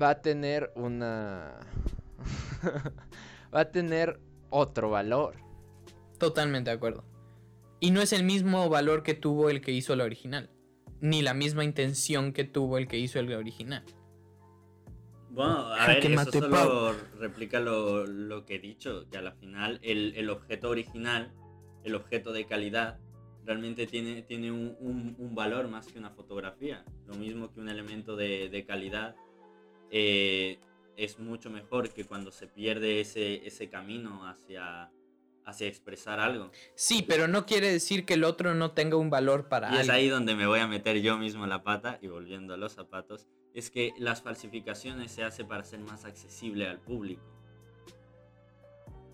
[0.00, 1.58] Va a tener una...
[3.54, 5.34] va a tener otro valor.
[6.18, 7.04] Totalmente de acuerdo.
[7.80, 10.50] Y no es el mismo valor que tuvo el que hizo la original.
[11.00, 13.84] Ni la misma intención que tuvo el que hizo el original.
[15.30, 19.78] Bueno, a ver, eso solo replica lo, lo que he dicho, que a la final
[19.82, 21.32] el, el objeto original,
[21.84, 22.98] el objeto de calidad,
[23.44, 26.84] realmente tiene, tiene un, un- un valor más que una fotografía.
[27.06, 29.16] Lo mismo que un elemento de, de calidad
[29.90, 30.58] eh,
[30.96, 34.90] es mucho mejor que cuando se pierde ese, ese camino hacia,
[35.46, 36.50] hacia expresar algo.
[36.74, 39.88] Sí, pero no quiere decir que el otro no tenga un valor para Y es
[39.88, 43.26] ahí donde me voy a meter yo mismo la pata y volviendo a los zapatos,
[43.54, 47.22] es que las falsificaciones se hace para ser más accesible al público,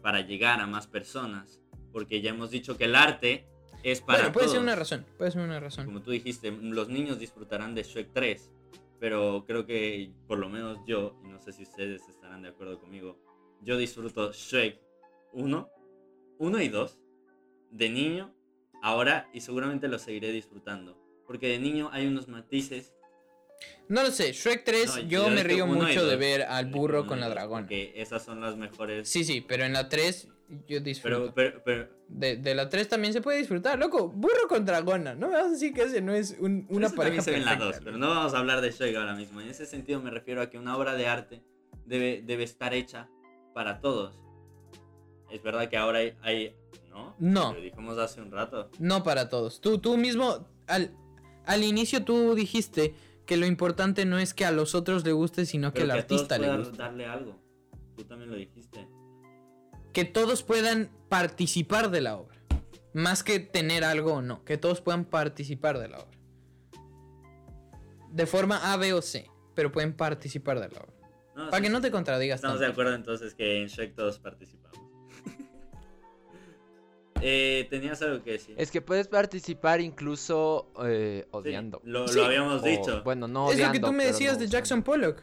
[0.02, 1.60] para llegar a más personas,
[1.92, 3.46] porque ya hemos dicho que el arte
[3.82, 4.62] es para Bueno, puede ser todos.
[4.64, 5.06] una razón.
[5.16, 5.86] Puede ser una razón.
[5.86, 8.52] Como tú dijiste, los niños disfrutarán de Shrek 3,
[8.98, 12.78] pero creo que por lo menos yo, y no sé si ustedes estarán de acuerdo
[12.80, 13.18] conmigo,
[13.62, 14.80] yo disfruto Shrek
[15.32, 15.70] 1,
[16.38, 16.98] 1 y 2
[17.70, 18.34] de niño,
[18.82, 20.98] ahora y seguramente lo seguiré disfrutando.
[21.26, 22.94] Porque de niño hay unos matices.
[23.88, 26.66] No lo sé, Shrek 3 No, yo yo me dije río mucho de ver al
[26.66, 27.62] burro uno con la dragona.
[27.62, 29.08] Porque esas son las mejores.
[29.08, 30.28] Sí, sí, pero en la 3
[30.66, 31.32] yo disfruto.
[31.34, 34.08] pero, pero, pero De, de la 3 también se puede disfrutar, loco.
[34.08, 35.14] Burro con dragona.
[35.14, 37.36] No me vas a decir que ese no es un- una eso pareja se ve
[37.38, 38.06] en la perfecta, 2, pero ¿no?
[38.08, 39.40] no vamos a hablar de Shrek ahora mismo.
[39.40, 41.42] En ese sentido me refiero a que una obra de arte
[41.84, 43.08] debe, debe estar hecha
[43.54, 44.14] para todos.
[45.30, 46.14] Es verdad que ahora hay...
[46.22, 46.56] hay-
[46.90, 47.14] ¿No?
[47.18, 47.52] No.
[47.52, 48.70] Lo dijimos hace un rato.
[48.78, 49.60] No para todos.
[49.60, 50.90] Tú, tú mismo, al,
[51.44, 52.94] al inicio tú dijiste
[53.26, 55.98] que lo importante no es que a los otros le guste, sino que Pero al
[55.98, 56.76] que artista le guste.
[56.76, 57.38] darle algo.
[57.96, 58.88] Tú también lo dijiste.
[59.92, 62.36] Que todos puedan participar de la obra.
[62.92, 64.44] Más que tener algo o no.
[64.44, 66.18] Que todos puedan participar de la obra.
[68.10, 69.28] De forma A, B o C.
[69.54, 70.92] Pero pueden participar de la obra.
[71.34, 72.66] No, Para sí, que no te contradigas Estamos tanto.
[72.66, 74.65] de acuerdo entonces que en Shrek todos participamos.
[77.22, 78.54] Eh, Tenías algo que decir.
[78.58, 81.80] Es que puedes participar incluso eh, Sí, odiando.
[81.84, 82.18] lo, Sí.
[82.18, 83.02] lo habíamos O, dicho.
[83.02, 84.48] Bueno, no es lo que tú me decías no de.
[84.48, 85.22] Jackson Pollock.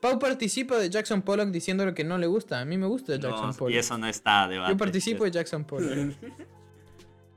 [0.00, 2.58] Pau participa de Jackson Pollock diciendo lo que no le gusta.
[2.60, 3.78] A mí me gusta No, Jackson y Pollock.
[3.78, 4.72] eso no está debate.
[4.72, 5.90] Yo participo de Jackson Pollock.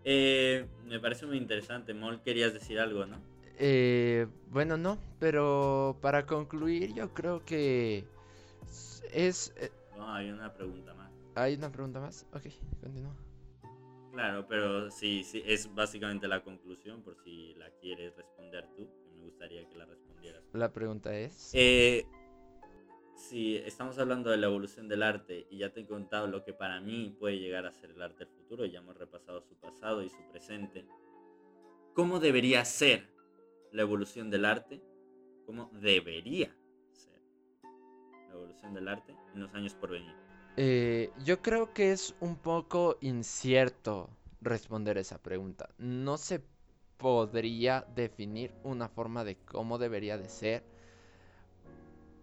[0.07, 1.93] Eh, me parece muy interesante.
[1.95, 3.17] Mol, querías decir algo, ¿no?
[3.57, 8.05] Eh, bueno, no, pero para concluir yo creo que
[9.11, 9.51] es...
[9.57, 11.09] eh, No, hay una pregunta más.
[11.33, 12.25] ¿Hay una pregunta más?
[12.33, 12.43] Ok,
[12.81, 13.15] continúa.
[14.15, 19.11] Claro, pero sí, sí, es básicamente la conclusión, por si la quieres responder tú, que
[19.11, 20.41] me gustaría que la respondieras.
[20.53, 21.51] La pregunta es...
[21.53, 22.05] Eh,
[23.13, 26.53] si estamos hablando de la evolución del arte y ya te he contado lo que
[26.53, 30.01] para mí puede llegar a ser el arte del futuro, ya hemos repasado su pasado
[30.01, 30.85] y su presente,
[31.93, 33.09] ¿cómo debería ser
[33.73, 34.81] la evolución del arte?
[35.45, 36.55] ¿Cómo debería
[36.93, 37.21] ser
[38.29, 40.24] la evolución del arte en los años por venir?
[40.57, 44.09] Eh, yo creo que es un poco incierto
[44.41, 45.69] responder esa pregunta.
[45.77, 46.41] No se
[46.97, 50.63] podría definir una forma de cómo debería de ser.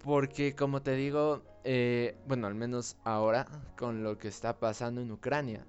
[0.02, 5.12] Porque como te digo, eh, bueno, al menos ahora, con lo que está pasando en
[5.12, 5.64] Ucrania,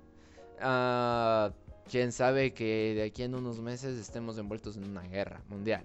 [0.61, 1.51] ah,
[1.89, 5.83] quién sabe que de aquí en unos meses estemos envueltos en una guerra mundial.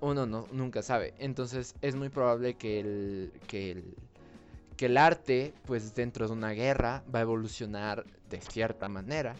[0.00, 1.14] Uno no, nunca sabe.
[1.18, 3.94] Entonces es muy probable que el, que el,
[4.80, 9.36] que el arte, pues dentro de una guerra, va a evolucionar de cierta manera.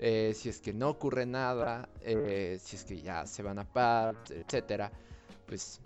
[0.00, 3.64] Eh, si es que no ocurre nada, eh, si es que ya se van a
[3.64, 4.90] paz, etcétera,
[5.46, 5.80] pues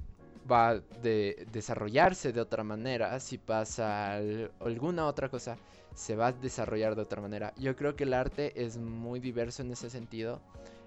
[0.50, 3.20] va a de desarrollarse de otra manera.
[3.20, 5.58] Si pasa al- alguna otra cosa,
[5.94, 7.52] se va a desarrollar de otra manera.
[7.58, 10.40] Yo creo que el arte es muy diverso en ese sentido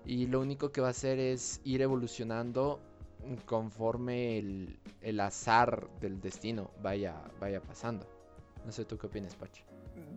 [0.04, 2.80] y lo único que va a hacer es ir evolucionando
[3.46, 8.08] conforme el, el azar del destino vaya, vaya pasando.
[8.66, 9.64] No sé tú qué opinas, Pachi.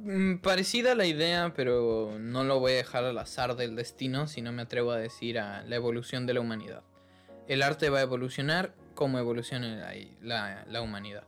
[0.04, 4.52] Mm, Parecida la idea, pero no lo voy a dejar al azar del destino, sino
[4.52, 6.82] me atrevo a decir a la evolución de la humanidad.
[7.48, 9.76] El arte va a evolucionar como evolucione
[10.22, 11.24] la- la humanidad.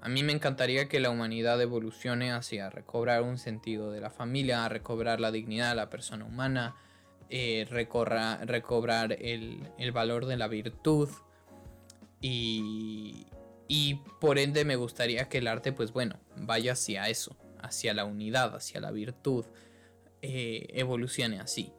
[0.00, 4.64] A mí me encantaría que la humanidad evolucione hacia recobrar un sentido de la familia,
[4.64, 6.76] a recobrar la dignidad de la persona humana,
[7.30, 11.10] eh, recobrar el, valor de la virtud
[12.22, 13.26] y,
[14.18, 18.56] por ende me gustaría que el arte, pues bueno, vaya hacia eso, hacia la unidad,
[18.56, 19.44] hacia la virtud,
[20.22, 21.70] eh, evolucione así.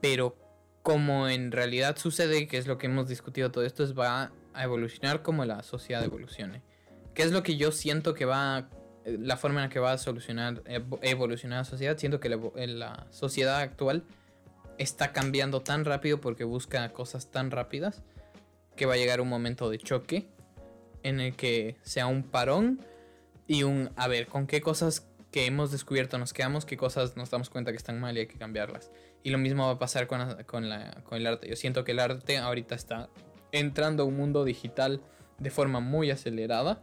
[0.00, 0.36] Pero
[0.82, 4.64] como en realidad sucede, que es lo que hemos discutido todo esto, es va a
[4.64, 6.62] evolucionar como la sociedad evolucione.
[7.14, 8.68] ¿Qué es lo que yo siento que va,
[9.04, 11.96] eh, la forma en la que va a solucionar, evo- evolucionar la sociedad?
[11.96, 14.04] Siento que la sociedad actual
[14.80, 18.02] está cambiando tan rápido porque busca cosas tan rápidas
[18.76, 20.26] que va a llegar un momento de choque
[21.02, 22.80] en el que sea un parón
[23.46, 27.30] y un, a ver, con qué cosas que hemos descubierto nos quedamos, qué cosas nos
[27.30, 28.90] damos cuenta que están mal y hay que cambiarlas.
[29.22, 31.46] Y lo mismo va a pasar con, la- con, el arte.
[31.48, 33.10] Yo siento que el arte ahorita está
[33.52, 35.02] entrando a un mundo digital
[35.38, 36.82] de forma muy acelerada,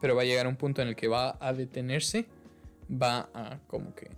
[0.00, 2.26] pero va a llegar un punto en el que va a detenerse,
[2.90, 4.10] va a como que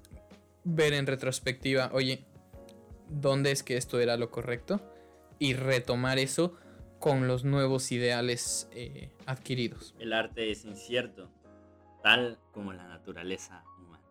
[0.65, 2.25] ver en retrospectiva, oye,
[3.09, 4.81] ¿dónde es que esto era lo correcto?
[5.39, 6.55] Y retomar eso
[6.99, 9.95] con los nuevos ideales eh, adquiridos.
[9.99, 11.31] El arte es incierto,
[12.03, 14.03] tal como la naturaleza humana.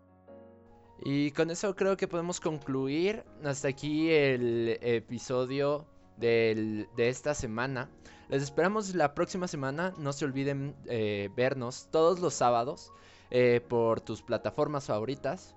[1.04, 5.86] Y con eso creo que podemos concluir hasta aquí el episodio
[6.18, 7.90] del- de esta semana.
[8.30, 9.94] Les esperamos la próxima semana.
[9.98, 12.92] No se olviden eh, vernos todos los sábados
[13.32, 15.56] eh, por tus plataformas favoritas.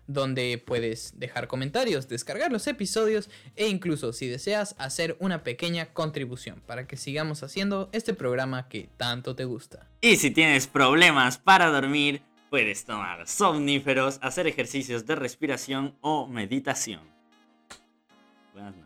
[0.06, 6.62] donde puedes dejar comentarios, descargar los episodios e incluso si deseas hacer una pequeña contribución
[6.66, 9.88] para que sigamos haciendo este programa que tanto te gusta.
[10.00, 17.15] Y si tienes problemas para dormir, puedes tomar somníferos, hacer ejercicios de respiración o meditación.
[18.56, 18.85] Buenas noches.